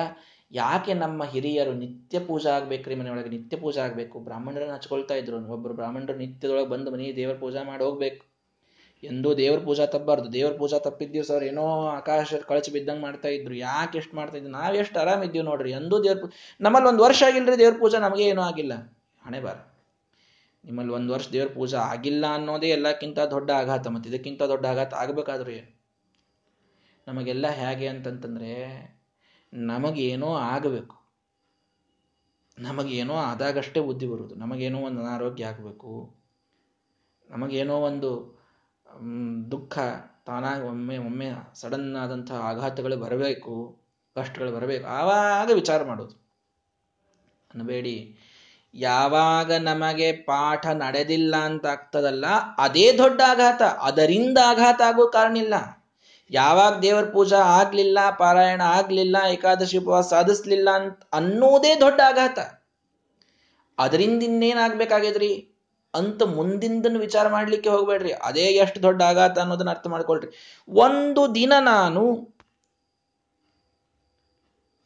ಯಾಕೆ 0.52 0.94
ನಮ್ಮ 0.94 1.24
ಹಿರಿಯರು 1.24 1.72
ನಿತ್ಯ 1.72 2.18
ಪೂಜೆ 2.18 2.52
ರೀ 2.88 2.94
ಮನೆಯೊಳಗೆ, 2.94 3.28
ನಿತ್ಯ 3.28 3.57
ಪೂಜೆ 3.57 3.81
ಆಗಬೇಕು? 3.81 4.20
ಬ್ರಾಹ್ಮಣರನ್ನು 4.20 4.74
ಹಚ್ಕೊಳ್ತಾ 4.74 5.14
ಇದ್ರು. 5.14 5.38
ಒಬ್ಬರು 5.57 5.74
ಬ್ರಾಹ್ಮಣರು 5.74 6.18
ನಿತ್ಯದೊಳಗೆ 6.18 6.68
ಬಂದು 6.68 6.90
ಮನೆ 6.90 7.12
ದೇವರ 7.16 7.37
ಪೂಜಾ 7.40 7.62
ಮಾಡಿ 7.62 7.85
ಹೋಗ್ಬೇಕು. 7.85 8.22
ಎಂದೂ 9.02 9.35
ದೇವ್ರ 9.35 9.59
ಪೂಜಾ 9.64 9.87
ತಪ್ಪಬಾರ್ದು 9.87 10.33
ದೇವ್ರ 10.33 10.52
ಪೂಜಾ 10.59 10.78
ತಪ್ಪಿದ್ದೀವಿ 10.78 11.26
ಸರ್ 11.26 11.44
ಏನೋ 11.44 11.64
ಆಕಾಶ 11.88 12.35
ಕಳಚಿ 12.48 12.70
ಬಿದ್ದಂಗೆ 12.72 13.02
ಮಾಡ್ತಾ 13.02 13.28
ಇದ್ರು. 13.28 13.54
ಯಾಕೆ 13.54 13.98
ಎಷ್ಟು 13.98 14.16
ಮಾಡ್ತಾ 14.16 14.37
ಇದ್ರು 14.38 14.52
ನಾವೆಷ್ಟು 14.52 14.83
ಎಷ್ಟು 14.83 15.00
ಆರಾಮಿದ್ದೀವಿ 15.00 15.44
ನೋಡ್ರಿ. 15.44 15.70
ಎಂದೂ 15.70 15.96
ದೇವ್ರ 16.04 16.31
ನಮ್ಮಲ್ಲಿ 16.61 16.88
ಒಂದು 16.88 17.02
ವರ್ಷ 17.04 17.22
ಆಗಿಲ್ರಿ 17.26 17.59
ದೇವ್ರ 17.59 17.76
ಪೂಜಾ, 17.78 17.98
ನಮಗೆ 17.98 18.24
ಏನೂ 18.24 18.42
ಆಗಿಲ್ಲ. 18.42 18.72
ಹಣೆ 19.28 19.40
ಬಾರ. 19.40 19.56
ನಿಮ್ಮಲ್ಲಿ 20.64 20.92
ಒಂದು 20.92 21.12
ವರ್ಷ 21.12 21.28
ದೇವ್ರ 21.28 21.52
ಪೂಜೆ 21.54 21.76
ಆಗಿಲ್ಲ 21.76 22.26
ಅನ್ನೋದೇ 22.34 22.68
ಎಲ್ಲಕ್ಕಿಂತ 22.68 23.18
ದೊಡ್ಡ 23.18 23.50
ಆಘಾತ 23.50 23.88
ಮತ್ತೆ 23.88 24.10
ಇದಕ್ಕಿಂತ 24.10 24.42
ದೊಡ್ಡ 24.42 24.66
ಆಘಾತ 24.66 24.94
ಆಗಬೇಕಾದ್ರೆ 24.94 25.56
ನಮಗೆಲ್ಲ 27.08 27.46
ಹೇಗೆ 27.48 27.88
ಅಂತಂತಂದ್ರೆ 27.88 28.52
ನಮಗೇನೋ 29.52 30.34
ಆಗಬೇಕು. 30.34 30.96
ನಮಗೇನೋ 32.58 33.14
ಆದಾಗಷ್ಟೇ 33.14 33.80
ಬುದ್ಧಿ 33.80 34.06
ಬರುವುದು. 34.06 34.34
ನಮಗೇನೋ 34.34 34.78
ಒಂದು 34.78 35.00
ಅನಾರೋಗ್ಯ 35.00 35.46
ಆಗಬೇಕು. 35.46 36.16
ನಮಗೇನೋ 37.30 37.76
ಒಂದು 37.76 38.10
ದುಃಖ, 39.50 39.78
ತಾನಾಗಿ 40.26 40.62
ಒಮ್ಮೆ 40.62 40.98
ಒಮ್ಮೆ 40.98 41.28
ಸಡನ್ 41.54 41.96
ಆದಂತಹ 41.96 42.34
ಆಘಾತಗಳು 42.34 42.96
ಬರಬೇಕು, 42.96 43.80
ಕಷ್ಟಗಳು 44.14 44.52
ಬರಬೇಕು, 44.52 44.86
ಆವಾಗ 44.86 45.50
ವಿಚಾರ 45.54 45.84
ಮಾಡೋದು. 45.84 46.28
ಅನ್ಬೇಡಿ 47.54 48.18
ಯಾವಾಗ 48.74 49.52
ನಮಗೆ 49.52 50.12
ಪಾಠ 50.12 50.66
ನಡೆದಿಲ್ಲ 50.66 51.37
ಅಂತ 51.37 51.66
ಆಗ್ತದಲ್ಲ, 51.66 52.26
ಅದೇ 52.59 52.98
ದೊಡ್ಡ 52.98 53.20
ಆಘಾತ. 53.28 53.62
ಅದರಿಂದ 53.62 54.38
ಆಘಾತ 54.46 54.83
ಆಗೋ 54.83 55.07
ಕಾರಣ 55.07 55.37
ಇಲ್ಲ. 55.37 55.54
ಯಾವಾಗ 56.31 56.78
ದೇವರ 56.78 57.04
ಪೂಜಾ 57.04 57.38
ಆಗ್ಲಿಲ್ಲ, 57.38 57.98
ಪಾರಾಯಣ 58.18 58.62
ಆಗ್ಲಿಲ್ಲ, 58.62 59.16
ಏಕಾದಶಿ 59.33 59.78
ಉಪವಾಸ 59.78 60.09
ಸಾಧಿಸ್ಲಿಲ್ಲ 60.09 60.70
ಅಂತ 60.70 61.02
ಅನ್ನೋದೇ 61.12 61.81
ದೊಡ್ಡ 61.81 62.00
ಆಘಾತ. 62.07 62.38
ಅದರಿಂದ 63.78 64.22
ಇನ್ನೇನಾಗ್ಬೇಕಾಗಿದ್ರಿ? 64.22 65.54
ಅಂತ 65.94 66.22
ಮುಂದಿಂದನ್ನು 66.22 66.98
ವಿಚಾರ 66.98 67.28
ಮಾಡ್ಲಿಕ್ಕೆ 67.28 67.70
ಹೋಗ್ಬೇಡ್ರಿ. 67.70 68.12
ಅದೇ 68.12 68.40
ಎಷ್ಟು 68.40 68.83
ದೊಡ್ಡ 68.83 69.02
ಆಘಾತ 69.02 69.38
ಅನ್ನೋದನ್ನ 69.38 69.70
ಅರ್ಥ 69.70 69.87
ಮಾಡ್ಕೊಳ್ರಿ. 69.87 70.59
ಒಂದು 70.68 71.35
ದಿನ 71.35 71.52
ನಾನು 71.61 72.28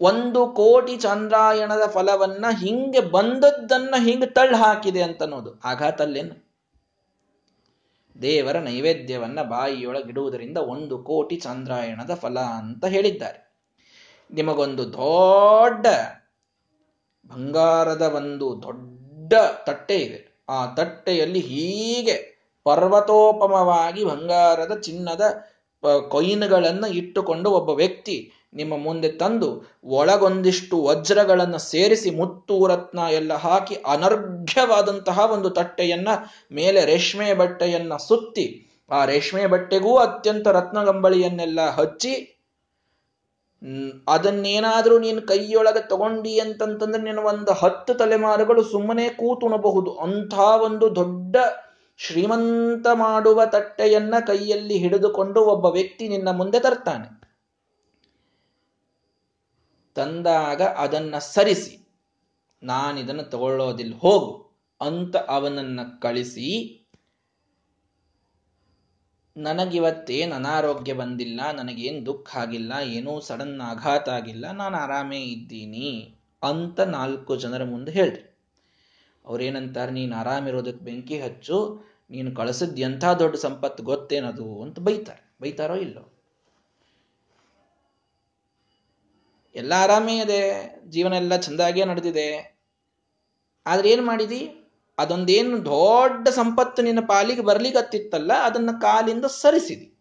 ಒಂದು 0.03 0.41
ಕೋಟಿ 0.47 0.97
ಚಂದ್ರಾಯಣದ 0.97 1.85
ಫಲವನ್ನ 1.91 2.47
ಹಿಂಗೆ 2.61 3.01
ಬಂದದ್ದನ್ನ 3.01 3.95
ಹಿಂಗೆ 3.99 4.27
ತಳ್ಳಿ 4.27 4.57
ಹಾಕಿದೆ 4.57 5.03
ಅಂತ 5.03 5.23
ಅನ್ನೋದು 5.23 5.51
ಆಘಾತಲ್ಲೇನು 5.65 6.35
ದೇವರ 8.23 8.57
ನೈವೇದ್ಯವನ್ನ 8.59 9.41
ಬಾಯಿಯೊಳಗಿಡುವುದರಿಂದ 9.43 10.59
ಒಂದು 10.59 10.99
ಕೋಟಿ 11.03 11.37
ಚಂದ್ರಾಯಣದ 11.37 12.15
ಫಲ 12.15 12.39
ಅಂತ 12.39 12.85
ಹೇಳಿದ್ದಾರೆ. 12.85 13.39
ನಿಮಗೊಂದು 14.31 14.93
ದೊಡ್ಡ 14.93 15.87
ಬಂಗಾರದ 17.27 18.03
ಒಂದು 18.03 18.63
ದೊಡ್ಡ 18.63 19.33
ತಟ್ಟೆ 19.67 19.97
ಇದೆ. 19.97 20.21
ಆ 20.49 20.67
ತಟ್ಟೆಯಲ್ಲಿ 20.67 21.41
ಹೀಗೆ 21.41 22.17
ಪರ್ವತೋಪಮವಾಗಿ 22.65 24.05
ಬಂಗಾರದ 24.05 24.75
ಚಿನ್ನದ 24.81 25.25
ಕೊಯಿನ್ಗಳನ್ನು 26.09 26.89
ಇಟ್ಟುಕೊಂಡು 26.89 27.51
ಒಬ್ಬ 27.51 27.71
ವ್ಯಕ್ತಿ 27.71 28.17
ನಿಮ್ಮ 28.53 28.77
ಮುಂದೆ 28.77 29.09
ತಂದು 29.09 29.49
ಒಳಗೊಂದಿಷ್ಟು 29.85 30.85
ವಜ್ರಗಳನ್ನು 30.85 31.59
ಸೇರಿಸಿ 31.59 32.11
ಮುತ್ತು 32.11 32.67
ರತ್ನ 32.67 32.99
ಎಲ್ಲ 33.11 33.33
ಹಾಕಿ 33.35 33.75
ಅನರ್ಘ್ಯವಾದಂತಹ 33.75 35.19
ಒಂದು 35.33 35.51
ತಟ್ಟೆಯನ್ನ, 35.51 36.09
ಮೇಲೆ 36.53 36.85
ರೇಷ್ಮೆ 36.85 37.35
ಬಟ್ಟೆಯನ್ನ 37.35 37.97
ಸುತ್ತಿ, 37.97 38.67
ಆ 38.91 39.05
ರೇಷ್ಮೆ 39.05 39.47
ಬಟ್ಟೆಗೂ 39.47 39.97
ಅತ್ಯಂತ 39.97 40.49
ರತ್ನಗಂಬಳಿಯನ್ನೆಲ್ಲ 40.49 41.71
ಹಚ್ಚಿ 41.71 42.29
ಅದನ್ನೇನಾದರೂ 44.09 44.99
ನೀನು 44.99 45.23
ಕೈಯೊಳಗೆ 45.23 45.89
ತಗೊಂಡಿ 45.89 46.41
ಅಂತಂತಂದ್ರೆ 46.41 47.03
ನೀನು 47.03 47.23
ಒಂದು 47.23 47.53
ಹತ್ತು 47.53 47.95
ತಲೆಮಾರುಗಳು 47.95 48.63
ಸುಮ್ಮನೆ 48.63 49.09
ಕೂತುಣಬಹುದು. 49.09 49.91
ಅಂಥ 49.95 50.35
ಒಂದು 50.39 50.97
ದೊಡ್ಡ 50.97 51.37
ಶ್ರೀಮಂತ 51.97 52.87
ಮಾಡುವ 52.95 53.45
ತಟ್ಟೆಯನ್ನ 53.45 54.15
ಕೈಯಲ್ಲಿ 54.27 54.75
ಹಿಡಿದುಕೊಂಡು 54.75 55.41
ಒಬ್ಬ 55.45 55.67
ವ್ಯಕ್ತಿ 55.67 56.09
ನಿನ್ನ 56.09 56.29
ಮುಂದೆ 56.31 56.61
ತರ್ತಾನೆ. 56.61 57.23
ತಂದಾಗ 59.97 60.63
ಅದನ್ನ 60.63 61.19
ಸರಿಸಿ, 61.19 61.75
ನಾನಿದನ್ನು 62.63 63.23
ತಗೊಳ್ಳೋದಿಲ್ಲ, 63.23 63.95
ಹೋಗು 63.99 64.33
ಅಂತ 64.81 65.17
ಅವನನ್ನ 65.17 65.81
ಕಳಿಸಿ, 66.01 66.49
ನನಗಿವತ್ತೇನು 69.37 70.35
ಅನಾರೋಗ್ಯ 70.35 70.93
ಬಂದಿಲ್ಲ, 70.93 71.41
ನನಗೇನು 71.53 72.07
ದುಃಖ 72.07 72.37
ಆಗಿಲ್ಲ, 72.37 72.73
ಏನೂ 72.83 73.21
ಸಡನ್ 73.21 73.61
ಆಘಾತ 73.61 74.09
ಆಗಿಲ್ಲ, 74.09 74.53
ನಾನು 74.53 74.77
ಆರಾಮೇ 74.77 75.21
ಇದ್ದೀನಿ 75.25 76.19
ಅಂತ 76.43 76.81
ನಾಲ್ಕು 76.81 77.37
ಜನರ 77.37 77.65
ಮುಂದೆ 77.65 77.93
ಹೇಳ್ರಿ 77.93 78.23
ಅವ್ರೇನಂತಾರೆ, 79.27 79.93
ನೀನು 79.93 80.17
ಆರಾಮಿರೋದಕ್ಕೆ 80.17 80.85
ಬೆಂಕಿ 80.85 81.21
ಹಚ್ಚು, 81.21 81.59
ನೀನು 82.11 82.31
ಕಳಿಸಿದ್ದು 82.35 82.83
ಎಂಥ 82.83 83.05
ದೊಡ್ಡ 83.05 83.37
ಸಂಪತ್ತು 83.37 83.83
ಗೊತ್ತೇನದು? 83.83 84.63
ಅಂತ 84.63 84.79
ಬೈತಾರೆ. 84.79 85.23
ಬೈತಾರೋ 85.43 85.75
ಇಲ್ಲೋ? 85.75 86.22
ಎಲ್ಲ 89.55 89.73
ಆರಾಮೇ 89.77 90.19
ಇದೆ, 90.19 90.75
ಜೀವನ 90.89 91.13
ಎಲ್ಲ 91.13 91.37
ಚೆಂದಾಗೇ 91.37 91.85
ನಡೆದಿದೆ. 91.85 92.59
ಆದ್ರೆ 93.67 93.91
ಏನು 93.91 94.03
ಮಾಡಿದಿ? 94.03 94.49
ಅದೊಂದೇನು 94.99 95.65
ದೊಡ್ಡ 95.65 96.29
ಸಂಪತ್ತು 96.29 96.83
ನಿನ್ನ 96.83 97.01
ಪಾಲಿಗೆ 97.07 97.43
ಬರ್ಲಿಕ್ಕತ್ತಿತ್ತಲ್ಲ 97.43 98.33
ಅದನ್ನ 98.43 98.71
ಕಾಲಿಂದ 98.81 99.25
ಸರಿಸಿದಿ. 99.25 99.95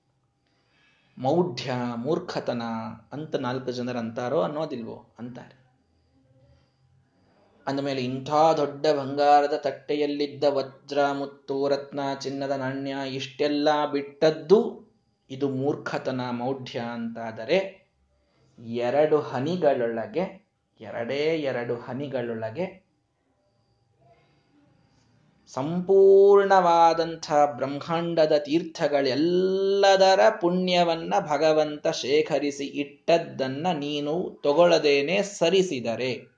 ಮೌಢ್ಯ, 1.18 1.72
ಮೂರ್ಖತನ 1.96 2.62
ಅಂತ 3.12 3.36
ನಾಲ್ಕು 3.36 3.72
ಜನರು 3.72 4.00
ಅಂತಾರೋ 4.00 4.42
ಅನ್ನೋದಿಲ್ವೋ? 4.42 5.16
ಅಂತಾರೆ. 5.20 5.62
ಅಂದಮೇಲೆ 7.68 8.02
ಇಂಥ 8.02 8.30
ದೊಡ್ಡ 8.58 8.86
ಬಂಗಾರದ 8.88 9.54
ತಟ್ಟೆಯಲ್ಲಿದ್ದ 9.54 10.44
ವಜ್ರ 10.44 11.12
ಮುತ್ತು, 11.12 11.68
ರತ್ನ, 11.68 12.00
ಚಿನ್ನದ 12.20 12.52
ನಾಣ್ಯ, 12.52 12.96
ಇಷ್ಟೆಲ್ಲ 13.08 13.86
ಬಿಟ್ಟದ್ದು 13.92 14.92
ಇದು 15.30 15.50
ಮೂರ್ಖತನ, 15.50 16.22
ಮೌಢ್ಯ 16.32 16.80
ಅಂತಾದರೆ 16.80 17.81
ಎರಡು 18.60 19.20
ಹನಿಗಳೊಳಗೆ, 19.20 20.48
ಎರಡೇ 20.80 21.38
ಎರಡು 21.38 21.76
ಹನಿಗಳೊಳಗೆ 21.76 22.92
ಸಂಪೂರ್ಣವಾದಂಥ 25.48 27.32
ಬ್ರಹ್ಮಾಂಡದ 27.32 28.32
ತೀರ್ಥಗಳೆಲ್ಲದರ 28.38 30.20
ಪುಣ್ಯವನ್ನ 30.42 31.14
ಭಗವಂತ 31.20 31.88
ಶೇಖರಿಸಿ 31.88 32.66
ಇಟ್ಟದ್ದನ್ನ 32.66 33.68
ನೀನು 33.80 34.42
ತಗೊಳ್ಳದೇನೆ 34.44 35.22
ಸರಿಸಿದರೆ. 35.22 36.31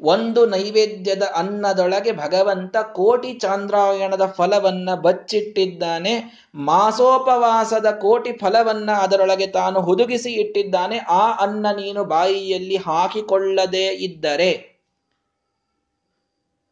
ಒಂದು 0.00 0.46
ನೈವೇದ್ಯದ 0.46 1.22
ಅನ್ನದೊಳಗೆ 1.36 2.12
ಭಗವಂತ 2.12 2.76
ಕೋಟಿ 2.76 3.34
ಚಾಂದ್ರಾಯಣದ 3.34 4.26
ಫಲವನ್ನ 4.26 4.94
ಬಚ್ಚಿಟ್ಟಿದ್ದಾನೆ. 4.94 6.44
ಮಾಸೋಪವಾಸದ 6.54 7.86
ಕೋಟಿ 7.90 8.32
ಫಲವನ್ನ 8.32 8.90
ಅದರೊಳಗೆ 8.90 9.46
ತಾನು 9.46 9.80
ಹುದುಗಿಸಿ 9.80 10.32
ಇಟ್ಟಿದ್ದಾನೆ. 10.32 10.98
ಆ 10.98 11.32
ಅನ್ನ 11.32 11.66
ನೀನು 11.76 12.04
ಬಾಯಿಯಲ್ಲಿ 12.04 12.76
ಹಾಕಿಕೊಳ್ಳದೇ 12.76 13.86
ಇದ್ದರೆ. 13.86 14.76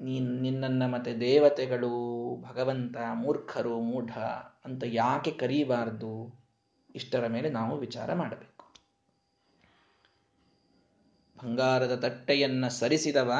ನೀನ್ 0.00 0.42
ನಿನ್ನನ್ನ 0.42 0.82
ಮತ್ತೆ 0.86 1.20
ದೇವತೆಗಳು, 1.20 1.92
ಭಗವಂತ, 2.42 2.96
ಮೂರ್ಖರು, 3.14 3.80
ಮೂಢ 3.80 4.10
ಅಂತ 4.64 4.82
ಯಾಕೆ 4.86 5.30
ಕರೀಬಾರ್ದು? 5.30 6.40
ಇಷ್ಟರ 6.94 7.26
ಮೇಲೆ 7.26 7.48
ನಾವು 7.48 7.76
ವಿಚಾರ 7.76 8.14
ಮಾಡಬೇಕು. 8.14 8.53
ಬಂಗಾರದ 11.42 12.00
ತಟ್ಟೆಯನ್ನ 12.00 12.68
ಸರಿಸಿದವ 12.68 13.32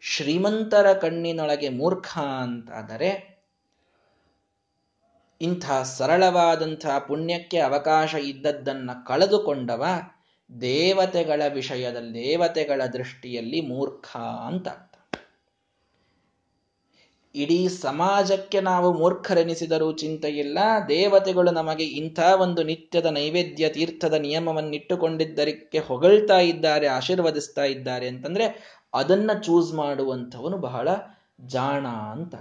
ಶ್ರೀಮಂತರ 0.00 0.92
ಕಣ್ಣಿನೊಳಗೆ 0.92 1.68
ಮೂರ್ಖ 1.68 2.18
ಅಂತಾದರೆ 2.18 3.36
ಇಂಥ 5.40 5.70
ಸರಳವಾದಂಥ 5.70 6.86
ಪುಣ್ಯಕ್ಕೆ 7.08 7.58
ಅವಕಾಶ 7.58 8.14
ಇದ್ದದ್ದನ್ನ 8.14 8.90
ಕಳೆದುಕೊಂಡವ 9.06 9.84
ದೇವತೆಗಳ 10.60 11.42
ವಿಷಯದಲ್ಲಿ 11.54 12.14
ದೇವತೆಗಳ 12.14 12.82
ದೃಷ್ಟಿಯಲ್ಲಿ 12.86 13.60
ಮೂರ್ಖ 13.60 14.16
ಅಂತ. 14.16 14.68
ಇಡೀ 17.36 17.68
ಸಮಾಜಕ್ಕೆ 17.68 18.60
ನಾವು 18.60 18.92
ಮೂರ್ಖರೆನಿಸಿದರೂ 18.92 19.92
ಚಿಂತೆಯಿಲ್ಲ. 19.92 20.58
ದೇವತೆಗಳು 20.88 21.50
ನಮಗೆ 21.50 21.84
ಇಂಥ 21.84 22.18
ಒಂದು 22.18 22.62
ನಿತ್ಯದ 22.62 23.06
ನೈವೇದ್ಯ 23.06 23.68
ತೀರ್ಥದ 23.68 24.12
ನಿಯಮವನ್ನಿಟ್ಟುಕೊಂಡಿದ್ದಕ್ಕೆ 24.12 25.78
ಹೊಗಳ್ತಾ 25.78 26.38
ಇದ್ದಾರೆ, 26.38 26.86
ಆಶೀರ್ವದಿಸ್ತಾ 26.86 27.64
ಇದ್ದಾರೆ 27.64 28.08
ಅಂತಂದ್ರೆ 28.08 28.46
ಅದನ್ನ 28.94 29.30
ಚೂಸ್ 29.44 29.74
ಮಾಡುವಂಥವನು 29.74 30.58
ಬಹಳ 30.58 30.88
ಜಾಣ 31.46 31.86
ಅಂತ 31.86 32.34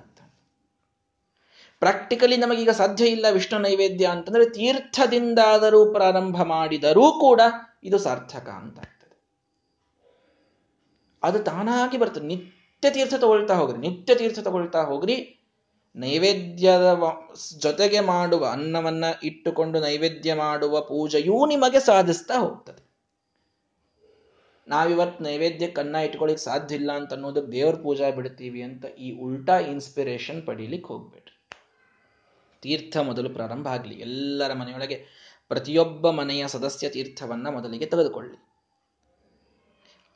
ಪ್ರಾಕ್ಟಿಕಲಿ 1.81 2.37
ನಮಗೀಗ 2.37 2.69
ಸಾಧ್ಯ 2.69 3.05
ಇಲ್ಲ 3.05 3.25
ವಿಷ್ಣು 3.31 3.57
ನೈವೇದ್ಯ 3.59 4.05
ಅಂತಂದ್ರೆ 4.05 4.45
ತೀರ್ಥದಿಂದಾದರೂ 4.49 5.93
ಪ್ರಾರಂಭ 5.93 6.37
ಮಾಡಿದರೂ 6.43 7.11
ಕೂಡ 7.19 7.41
ಇದು 7.83 7.97
ಸಾರ್ಥಕ 7.97 8.47
ಅಂತ 8.49 8.79
ಅದು 11.23 11.39
ತಾನಾಗಿ 11.39 11.97
ಬರ್ತದೆ. 11.97 12.35
ನಿತ್ಯ 12.83 12.89
ತೀರ್ಥ 12.89 13.13
ತಗೊಳ್ತಾ 13.13 13.53
ಹೋಗ್ರಿ 13.55 13.77
ನಿತ್ಯ 13.77 14.15
ತೀರ್ಥ 14.15 14.39
ತಗೊಳ್ತಾ 14.39 14.83
ಹೋಗ್ರಿ. 14.83 15.15
ನೈವೇದ್ಯದ 15.95 16.87
ಜೊತೆಗೆ 17.57 17.99
ಮಾಡುವ 17.99 18.45
ಅನ್ನವನ್ನ 18.51 19.05
ಇಟ್ಟುಕೊಂಡು 19.23 19.79
ನೈವೇದ್ಯ 19.79 20.33
ಮಾಡುವ 20.33 20.81
ಪೂಜೆಯೂ 20.81 21.45
ನಿಮಗೆ 21.45 21.79
ಸಾಧಿಸ್ತಾ 21.79 22.35
ಹೋಗ್ತದೆ. 22.39 22.81
ನಾವಿವತ್ತು 24.67 25.23
ನೈವೇದ್ಯಕ್ಕೆ 25.23 25.81
ಅನ್ನ 25.81 25.95
ಇಟ್ಕೊಳ್ಳಿಕ್ 25.95 26.39
ಸಾಧ್ಯ 26.39 26.75
ಇಲ್ಲ 26.75 26.91
ಅಂತ 26.91 27.13
ಅನ್ನೋದು 27.13 27.51
ದೇವ್ರ 27.51 27.75
ಪೂಜಾ 27.75 28.09
ಬಿಡ್ತೀವಿ 28.09 28.61
ಅಂತ 28.61 28.85
ಈ 28.85 29.19
ಉಲ್ಟಾ 29.19 29.59
ಇನ್ಸ್ಪಿರೇಷನ್ 29.59 30.47
ಪಡೀಲಿಕ್ಕೆ 30.47 30.87
ಹೋಗ್ಬೇಡ್ರಿ. 30.87 31.35
ತೀರ್ಥ 32.61 32.97
ಮೊದಲು 32.97 33.29
ಪ್ರಾರಂಭ 33.29 33.67
ಆಗಲಿ. 33.67 33.95
ಎಲ್ಲರ 33.95 34.53
ಮನೆಯೊಳಗೆ 34.53 34.97
ಪ್ರತಿಯೊಬ್ಬ 35.47 36.09
ಮನೆಯ 36.09 36.47
ಸದಸ್ಯ 36.47 36.89
ತೀರ್ಥವನ್ನ 36.89 37.47
ಮೊದಲಿಗೆ 37.49 37.85
ತೆಗೆದುಕೊಳ್ಳಿ. 37.85 38.54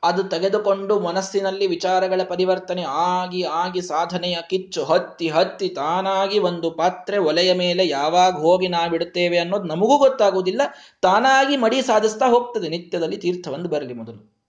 ಅದು 0.02 0.22
ತೆಗೆದುಕೊಂಡು 0.24 1.00
ಮನಸ್ಸಿನಲ್ಲಿ 1.00 1.66
ವಿಚಾರಗಳ 1.66 2.22
ಪರಿವರ್ತನೆ 2.22 2.82
ಆಗಿ 2.82 3.42
ಆಗಿ 3.42 3.80
ಸಾಧನೆಯ 3.80 4.36
ಕಿಚ್ಚು 4.50 4.84
ಹತ್ತಿ 4.84 5.28
ಹತ್ತಿ 5.28 5.68
ತಾನಾಗಿ 5.68 6.38
ಒಂದು 6.38 6.70
ಪಾತ್ರೆ 6.70 7.18
ಒಲೆಯ 7.18 7.52
ಮೇಲೆ 7.52 7.88
ಯಾವಾಗ 7.88 8.32
ಹೋಗಿ 8.32 8.68
ನಾವಿಡುತ್ತೇವೆ 8.68 9.38
ಅನ್ನೋದು 9.38 9.64
ನಮಗೂ 9.64 9.98
ಗೊತ್ತಾಗುವುದಿಲ್ಲ. 9.98 10.62
ತಾನಾಗಿ 11.02 11.56
ಮಡಿ 11.56 11.82
ಸಾಧಿಸ್ತಾ 11.82 12.26
ಹೋಗ್ತದೆ. 12.26 12.68
ನಿತ್ಯದಲ್ಲಿ 12.68 13.16
ತೀರ್ಥವೊಂದು 13.16 13.68
ಬರಲಿ 13.68 13.94
ಮೊದಲು. 13.94 14.40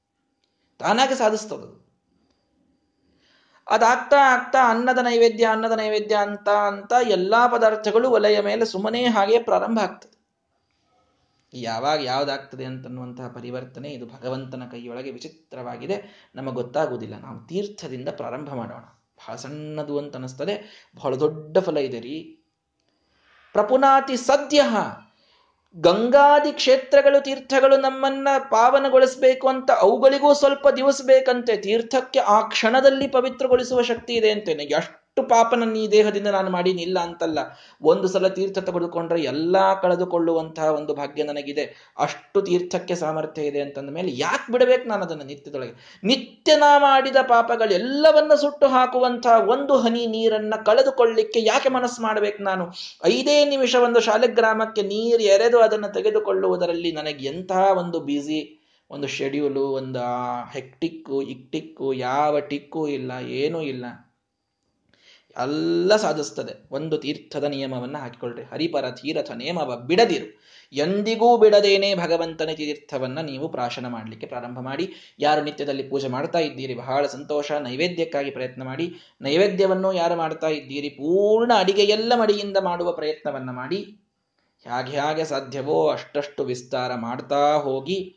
ತಾನಾಗಿ 0.79 1.15
ಸಾಧಿಸ್ತದ 1.15 1.63
ಅದಾಗ್ತಾ 3.67 4.17
ಆಗ್ತಾ 4.17 4.69
ಅನ್ನದ 4.69 4.97
ನೈವೇದ್ಯ 4.97 5.45
ಅನ್ನದ 5.45 5.71
ನೈವೇದ್ಯ 5.71 6.15
ಅಂತ 6.15 6.49
ಅಂತ 6.49 6.93
ಎಲ್ಲಾ 7.09 7.47
ಪದಾರ್ಥಗಳು 7.47 8.09
ಒಲೆಯ 8.09 8.41
ಮೇಲೆ 8.41 8.65
ಸುಮ್ಮನೆ 8.65 9.03
ಹಾಗೆ 9.05 9.43
ಪ್ರಾರಂಭ 9.43 9.79
ಆಗ್ತದೆ. 9.79 10.20
ಯಾವಾಗ 11.53 12.03
ಯಾವ್ದಾಗ್ತದೆ 12.03 12.65
ಅಂತನ್ನುವಂತಹ 12.65 13.27
ಪರಿವರ್ತನೆ 13.27 13.89
ಇದು 13.89 14.05
ಭಗವಂತನ 14.05 14.63
ಕೈಯೊಳಗೆ 14.71 15.11
ವಿಚಿತ್ರವಾಗಿದೆ. 15.11 16.29
ನಮಗೆ 16.35 16.55
ಗೊತ್ತಾಗುವುದಿಲ್ಲ. 16.55 17.19
ನಾವು 17.19 17.47
ತೀರ್ಥದಿಂದ 17.47 18.09
ಪ್ರಾರಂಭ 18.09 18.53
ಮಾಡೋಣ. 18.53 18.81
ಬಹಳ 19.17 19.35
ಸಣ್ಣದು 19.35 19.97
ಅಂತ 19.97 20.13
ಅನ್ನಿಸ್ತದೆ 20.13 20.85
ಬಹಳ 20.95 21.15
ದೊಡ್ಡ 21.15 21.57
ಫಲ 21.57 21.77
ಇದೆ 21.77 21.99
ರೀ. 21.99 22.43
ಪ್ರಪುನಾತಿ 23.53 24.17
ಸದ್ಯ 24.17 24.61
ಗಂಗಾದಿ 25.75 26.51
ಕ್ಷೇತ್ರಗಳು, 26.51 27.23
ತೀರ್ಥಗಳು 27.23 27.77
ನಮ್ಮನ್ನ 27.77 28.27
ಪಾವನಗೊಳಿಸಬೇಕು 28.49 29.47
ಅಂತ 29.47 29.71
ಅವುಗಳಿಗೂ 29.71 30.33
ಸ್ವಲ್ಪ 30.33 30.67
ದಿವಸ 30.67 31.01
ಬೇಕಂತೆ. 31.05 31.57
ತೀರ್ಥಕ್ಕೆ 31.57 32.19
ಆ 32.19 32.41
ಕ್ಷಣದಲ್ಲಿ 32.41 33.07
ಪವಿತ್ರಗೊಳಿಸುವ 33.07 33.81
ಶಕ್ತಿ 33.81 34.13
ಇದೆ 34.13 34.31
ಅಂತೇನೆ. 34.31 34.63
ಎಷ್ಟು 34.63 35.00
ಅಷ್ಟು 35.17 35.55
ನನ್ನ 35.55 35.75
ಈ 35.75 35.91
ದೇಹದಿಂದ 35.91 36.27
ನಾನು 36.27 36.49
ಮಾಡೀನಿಲ್ಲ 36.49 36.99
ಅಂತಲ್ಲ. 36.99 37.39
ಒಂದು 37.81 38.07
ಸಲ 38.07 38.27
ತೀರ್ಥ 38.27 38.59
ತೆಗೆದುಕೊಂಡ್ರೆ 38.59 39.21
ಎಲ್ಲಾ 39.21 39.73
ಕಳೆದುಕೊಳ್ಳುವಂತಹ 39.73 40.67
ಒಂದು 40.71 40.93
ಭಾಗ್ಯ 40.95 41.23
ನನಗಿದೆ. 41.23 41.63
ಅಷ್ಟು 41.97 42.41
ತೀರ್ಥಕ್ಕೆ 42.41 42.95
ಸಾಮರ್ಥ್ಯ 42.95 43.41
ಇದೆ 43.41 43.61
ಅಂತಂದ 43.61 43.89
ಮೇಲೆ 43.89 44.11
ಯಾಕೆ 44.17 44.51
ಬಿಡಬೇಕು 44.51 44.89
ನಾನು 44.89 45.03
ಅದನ್ನು 45.03 45.23
ನಿತ್ಯದೊಳಗೆ? 45.23 45.73
ನಿತ್ಯ 46.03 46.55
ನಾ 46.55 46.79
ಮಾಡಿದ 46.79 47.15
ಪಾಪಗಳೆಲ್ಲವನ್ನ 47.27 48.35
ಸುಟ್ಟು 48.35 48.67
ಹಾಕುವಂತಹ 48.67 49.35
ಒಂದು 49.47 49.77
ಹನಿ 49.77 50.05
ನೀರನ್ನ 50.05 50.53
ಕಳೆದುಕೊಳ್ಳಿಕ್ಕೆ 50.65 51.41
ಯಾಕೆ 51.43 51.69
ಮನಸ್ಸು 51.69 52.01
ಮಾಡಬೇಕು 52.01 52.43
ನಾನು? 52.43 52.65
ಐದೇ 53.05 53.45
ನಿಮಿಷ 53.45 53.75
ಒಂದು 53.75 53.99
ಶಾಲೆಗ್ರಾಮಕ್ಕೆ 53.99 54.81
ನೀರು 54.81 55.23
ಎರೆದು 55.23 55.59
ಅದನ್ನು 55.59 55.93
ತೆಗೆದುಕೊಳ್ಳುವುದರಲ್ಲಿ 55.93 56.91
ನನಗೆ 56.91 57.25
ಎಂತಹ 57.25 57.77
ಒಂದು 57.77 57.99
ಬ್ಯುಸಿ 57.99 58.57
ಒಂದು 58.91 59.07
ಶೆಡ್ಯೂಲು 59.07 59.65
ಒಂದು 59.71 59.99
ಹೆಕ್ಟಿಕ್ಕು 60.53 61.21
ಇಕ್ಟಿಕ್ಕು 61.21 61.93
ಯಾವ 61.93 62.39
ಟಿಕ್ಕು 62.39 62.87
ಇಲ್ಲ, 62.87 63.11
ಏನೂ 63.29 63.61
ಇಲ್ಲ. 63.61 63.85
ಎಲ್ಲ 65.37 65.95
ಸಾಧಿಸ್ತದೆ. 65.95 66.53
ಒಂದು 66.71 66.97
ತೀರ್ಥದ 66.97 67.43
ನಿಯಮವನ್ನು 67.43 67.99
ಹಾಕಿಕೊಳ್ಳ್ರಿ 67.99 68.43
ಹರಿಪರ 68.43 68.91
ತೀರಥ 68.91 69.31
ನಿಯಮವ 69.31 69.75
ಬಿಡದಿರು. 69.75 70.41
ಎಂದಿಗೂ 70.73 71.37
ಬಿಡದೇನೆ 71.37 71.95
ಭಗವಂತನ 71.95 72.49
ತೀರ್ಥವನ್ನ 72.53 73.19
ನೀವು 73.21 73.49
ಪ್ರಾಶನ 73.49 73.87
ಮಾಡಲಿಕ್ಕೆ 73.87 74.27
ಪ್ರಾರಂಭ 74.27 74.59
ಮಾಡಿ, 74.59 74.89
ಯಾರು 75.19 75.43
ನಿತ್ಯದಲ್ಲಿ 75.43 75.83
ಪೂಜೆ 75.83 76.07
ಮಾಡ್ತಾ 76.07 76.39
ಇದ್ದೀರಿ, 76.39 76.73
ಬಹಳ 76.73 77.05
ಸಂತೋಷ, 77.05 77.51
ನೈವೇದ್ಯಕ್ಕಾಗಿ 77.51 78.31
ಪ್ರಯತ್ನ 78.31 78.63
ಮಾಡಿ, 78.63 78.93
ನೈವೇದ್ಯವನ್ನು 79.21 79.93
ಯಾರು 79.93 80.15
ಮಾಡ್ತಾ 80.15 80.47
ಇದ್ದೀರಿ, 80.47 80.89
ಪೂರ್ಣ 80.89 81.51
ಅಡಿಗೆಯೆಲ್ಲ 81.59 82.13
ಮಡಿಯಿಂದ 82.15 82.57
ಮಾಡುವ 82.61 82.91
ಪ್ರಯತ್ನವನ್ನ 82.91 83.49
ಮಾಡಿ, 83.49 83.77
ಹೇಗೆ 84.65 84.91
ಹೇಗೆ 84.91 85.25
ಸಾಧ್ಯವೋ 85.25 85.87
ಅಷ್ಟಷ್ಟು 85.87 86.43
ವಿಸ್ತಾರ 86.43 86.95
ಮಾಡ್ತಾ 86.95 87.57
ಹೋಗಿ, 87.57 88.15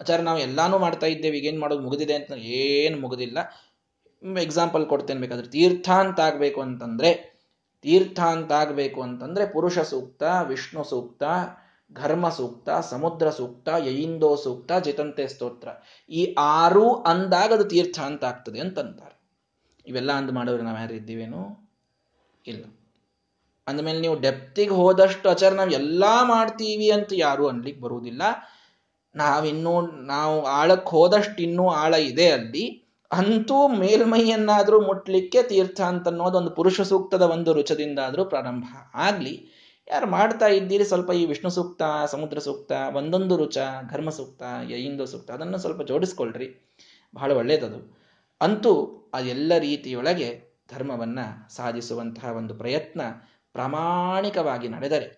ಆಚಾರ, 0.00 0.20
ನಾವು 0.20 0.38
ಎಲ್ಲಾನು 0.38 0.78
ಮಾಡ್ತಾ 0.78 1.06
ಇದ್ದೇವೆ, 1.06 1.38
ಈಗೇನು 1.38 1.60
ಮಾಡೋದು 1.60 1.82
ಮುಗಿದಿದೆ 1.82 2.14
ಅಂತ 2.14 2.32
ಏನು 2.32 2.98
ಮುಗಿದಿಲ್ಲ. 2.98 3.38
ಎಕ್ಸಾಂಪಲ್ 4.40 4.86
ಕೊಡ್ತೇನೆ 4.86 5.20
ಬೇಕಾದ್ರೆ. 5.20 5.48
ತೀರ್ಥ 5.48 5.90
ಅಂತ 5.90 6.20
ಆಗ್ಬೇಕು 6.20 6.60
ಅಂತಂದ್ರೆ 6.60 7.34
ತೀರ್ಥ 7.82 8.20
ಅಂತ 8.20 8.52
ಆಗ್ಬೇಕು 8.52 9.02
ಅಂತಂದ್ರೆ 9.02 9.46
ಪುರುಷ 9.46 9.78
ಸೂಕ್ತ, 9.78 10.22
ವಿಷ್ಣು 10.42 10.84
ಸೂಕ್ತ, 10.84 11.22
ಘರ್ಮ 11.92 12.28
ಸೂಕ್ತ, 12.28 12.70
ಸಮುದ್ರ 12.70 13.30
ಸೂಕ್ತ, 13.30 13.68
ಯೈಂದೋ 13.86 14.36
ಸೂಕ್ತ, 14.36 14.72
ಜಿತಂತೆ 14.72 15.28
ಸ್ತೋತ್ರ. 15.28 15.68
ಈ 16.10 16.34
ಆರು 16.38 16.94
ಅಂದಾಗ 16.94 17.52
ಅದು 17.52 17.64
ತೀರ್ಥ 17.64 18.00
ಅಂತ 18.00 18.24
ಆಗ್ತದೆ 18.24 18.60
ಅಂತಂತಾರೆ. 18.60 19.20
ಇವೆಲ್ಲ 19.86 20.12
ಅಂದ್ 20.12 20.32
ಮಾಡೋರು 20.32 20.62
ನಾವು 20.62 20.78
ಯಾರು 20.78 20.94
ಇದ್ದೀವೇನು? 20.94 21.70
ಇಲ್ಲ. 22.46 22.64
ಅಂದಮೇಲೆ 23.66 24.00
ನೀವು 24.00 24.20
ಡೆಪ್ತಿಗೆ 24.20 24.70
ಹೋದಷ್ಟು 24.70 25.30
ಆಚಾರ 25.30 25.52
ನಾವು 25.52 25.70
ಎಲ್ಲಾ 25.70 26.24
ಮಾಡ್ತೀವಿ 26.24 26.90
ಅಂತ 26.90 27.08
ಯಾರು 27.12 27.48
ಅನ್ಲಿಕ್ಕೆ 27.48 27.82
ಬರುವುದಿಲ್ಲ. 27.82 28.22
ನಾವಿನ್ನೂ 29.14 29.80
ನಾವು 29.80 30.44
ಆಳಕ್ಕೆ 30.44 30.90
ಹೋದಷ್ಟು 30.90 31.42
ಇನ್ನೂ 31.42 31.68
ಆಳ 31.68 31.94
ಇದೆ 31.94 32.30
ಅಲ್ಲಿ. 32.30 32.83
ಅಂತೂ 33.14 33.68
ಮೇಲ್ಮೈಯನ್ನಾದರೂ 33.68 34.80
ಮುಟ್ಲಿಕ್ಕೆ 34.80 35.42
ತೀರ್ಥ 35.42 35.80
ಅಂತ 35.80 36.08
ಅನ್ನೋದು 36.08 36.36
ಒಂದು 36.38 36.50
ಪುರುಷ 36.50 36.80
ಸೂಕ್ತದ 36.80 37.22
ಒಂದು 37.22 37.52
ರುಚದಿಂದಾದರೂ 37.52 38.24
ಪ್ರಾರಂಭ. 38.24 38.64
ಆಗಲಿ, 38.94 39.34
ಯಾರು 39.88 40.06
ಮಾಡ್ತಾ 40.06 40.46
ಇದ್ದೀರಿ 40.46 40.84
ಸ್ವಲ್ಪ 40.84 41.10
ಈ 41.10 41.24
ವಿಷ್ಣು 41.26 41.50
ಸೂಕ್ತ, 41.50 41.82
ಸಮುದ್ರ 42.06 42.38
ಸೂಕ್ತ, 42.38 42.72
ಒಂದೊಂದು 42.94 43.36
ರುಚ 43.36 43.58
ಘರ್ಮ 43.90 44.10
ಸೂಕ್ತ 44.10 44.42
ಯೈಂದು 44.70 45.06
ಸೂಕ್ತ, 45.06 45.30
ಅದನ್ನು 45.30 45.58
ಸ್ವಲ್ಪ 45.58 45.82
ಜೋಡಿಸ್ಕೊಳ್ರಿ. 45.82 46.48
ಬಹಳ 47.14 47.32
ಒಳ್ಳೆಯದದು 47.32 47.80
ಅಂತೂ 48.40 48.72
ಅದೆಲ್ಲ 49.14 49.52
ರೀತಿಯೊಳಗೆ 49.58 50.28
ಧರ್ಮವನ್ನು 50.74 51.26
ಸಾಧಿಸುವಂತಹ 51.54 52.30
ಒಂದು 52.36 52.54
ಪ್ರಯತ್ನ 52.54 53.02
ಪ್ರಾಮಾಣಿಕವಾಗಿ 53.54 54.68
ನಡೆದರೆ 54.68 55.08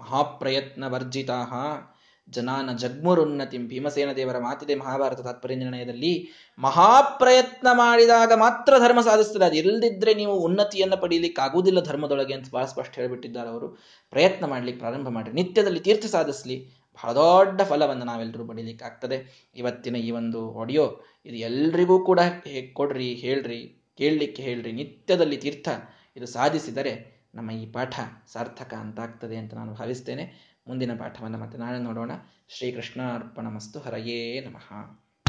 ಮಹಾಪ್ರಯತ್ನ 0.00 0.84
ವರ್ಜಿತಾ 0.86 1.38
ಜನಾನ 2.30 2.76
ಜಗ್ಮುರುನ್ನತಿ 2.76 3.58
ಭೀಮಸೇನ 3.58 4.12
ದೇವರ 4.12 4.38
ಮಾತಿದೆ 4.38 4.74
ಮಹಾಭಾರತ 4.74 5.20
ತಾತ್ಪರ್ಯ 5.20 5.56
ನಿರ್ಣಯದಲ್ಲಿ. 5.56 6.12
ಮಹಾಪ್ರಯತ್ನ 6.58 7.68
ಮಾಡಿದಾಗ 7.72 8.32
ಮಾತ್ರ 8.36 8.72
ಧರ್ಮ 8.78 9.00
ಸಾಧಿಸ್ತದೆ. 9.00 9.44
ಅದು 9.44 9.56
ಇಲ್ಲದಿದ್ರೆ 9.56 10.14
ನೀವು 10.14 10.34
ಉನ್ನತಿಯನ್ನು 10.38 10.96
ಪಡೀಲಿಕ್ಕೆ 10.96 11.42
ಆಗುವುದಿಲ್ಲ 11.42 11.82
ಧರ್ಮದೊಳಗೆ 11.84 12.34
ಅಂತ 12.34 12.48
ಬಹಳ 12.50 12.64
ಸ್ಪಷ್ಟ 12.64 12.92
ಹೇಳಿಬಿಟ್ಟಿದ್ದಾರೆ 12.94 13.48
ಅವರು. 13.48 13.68
ಪ್ರಯತ್ನ 14.10 14.46
ಮಾಡ್ಲಿಕ್ಕೆ 14.46 14.78
ಪ್ರಾರಂಭ 14.78 15.08
ಮಾಡಿ 15.08 15.32
ನಿತ್ಯದಲ್ಲಿ 15.32 15.80
ತೀರ್ಥ 15.80 16.06
ಸಾಧಿಸಲಿ. 16.06 16.58
ಬಹಳ 16.94 17.12
ದೊಡ್ಡ 17.14 17.62
ಫಲವನ್ನು 17.62 18.04
ನಾವೆಲ್ಲರೂ 18.04 18.44
ಪಡೀಲಿಕ್ಕೆ 18.46 18.84
ಆಗ್ತದೆ. 18.84 19.50
ಇವತ್ತಿನ 19.56 19.96
ಈ 19.96 20.10
ಒಂದು 20.10 20.40
ಆಡಿಯೋ 20.60 20.84
ಇದು 21.26 21.36
ಎಲ್ರಿಗೂ 21.36 22.04
ಕೂಡ 22.04 22.20
ಕೊಡ್ರಿ, 22.72 23.08
ಹೇಳ್ರಿ, 23.14 23.60
ಕೇಳಲಿಕ್ಕೆ 23.98 24.42
ಹೇಳ್ರಿ. 24.42 24.72
ನಿತ್ಯದಲ್ಲಿ 24.72 25.36
ತೀರ್ಥ 25.36 25.68
ಇದು 26.16 26.26
ಸಾಧಿಸಿದರೆ 26.26 26.92
ನಮ್ಮ 27.34 27.50
ಈ 27.50 27.66
ಪಾಠ 27.72 27.94
ಸಾರ್ಥಕ 28.32 28.74
ಅಂತಾಗ್ತದೆ 28.74 29.36
ಅಂತ 29.36 29.54
ನಾನು 29.54 29.72
ಭಾವಿಸ್ತೇನೆ. 29.74 30.24
ಮುಂದಿನ 30.66 30.98
ಪಾಠವನ್ನು 30.98 31.38
ಮತ್ತೆ 31.38 31.58
ನಾಳೆ 31.58 31.78
ನೋಡೋಣ. 31.78 32.10
ಶ್ರೀಕೃಷ್ಣಾರ್ಪಣಮಸ್ತು. 32.48 33.78
ಹರಯೇ 33.78 34.40
ನಮಃ. 34.40 35.00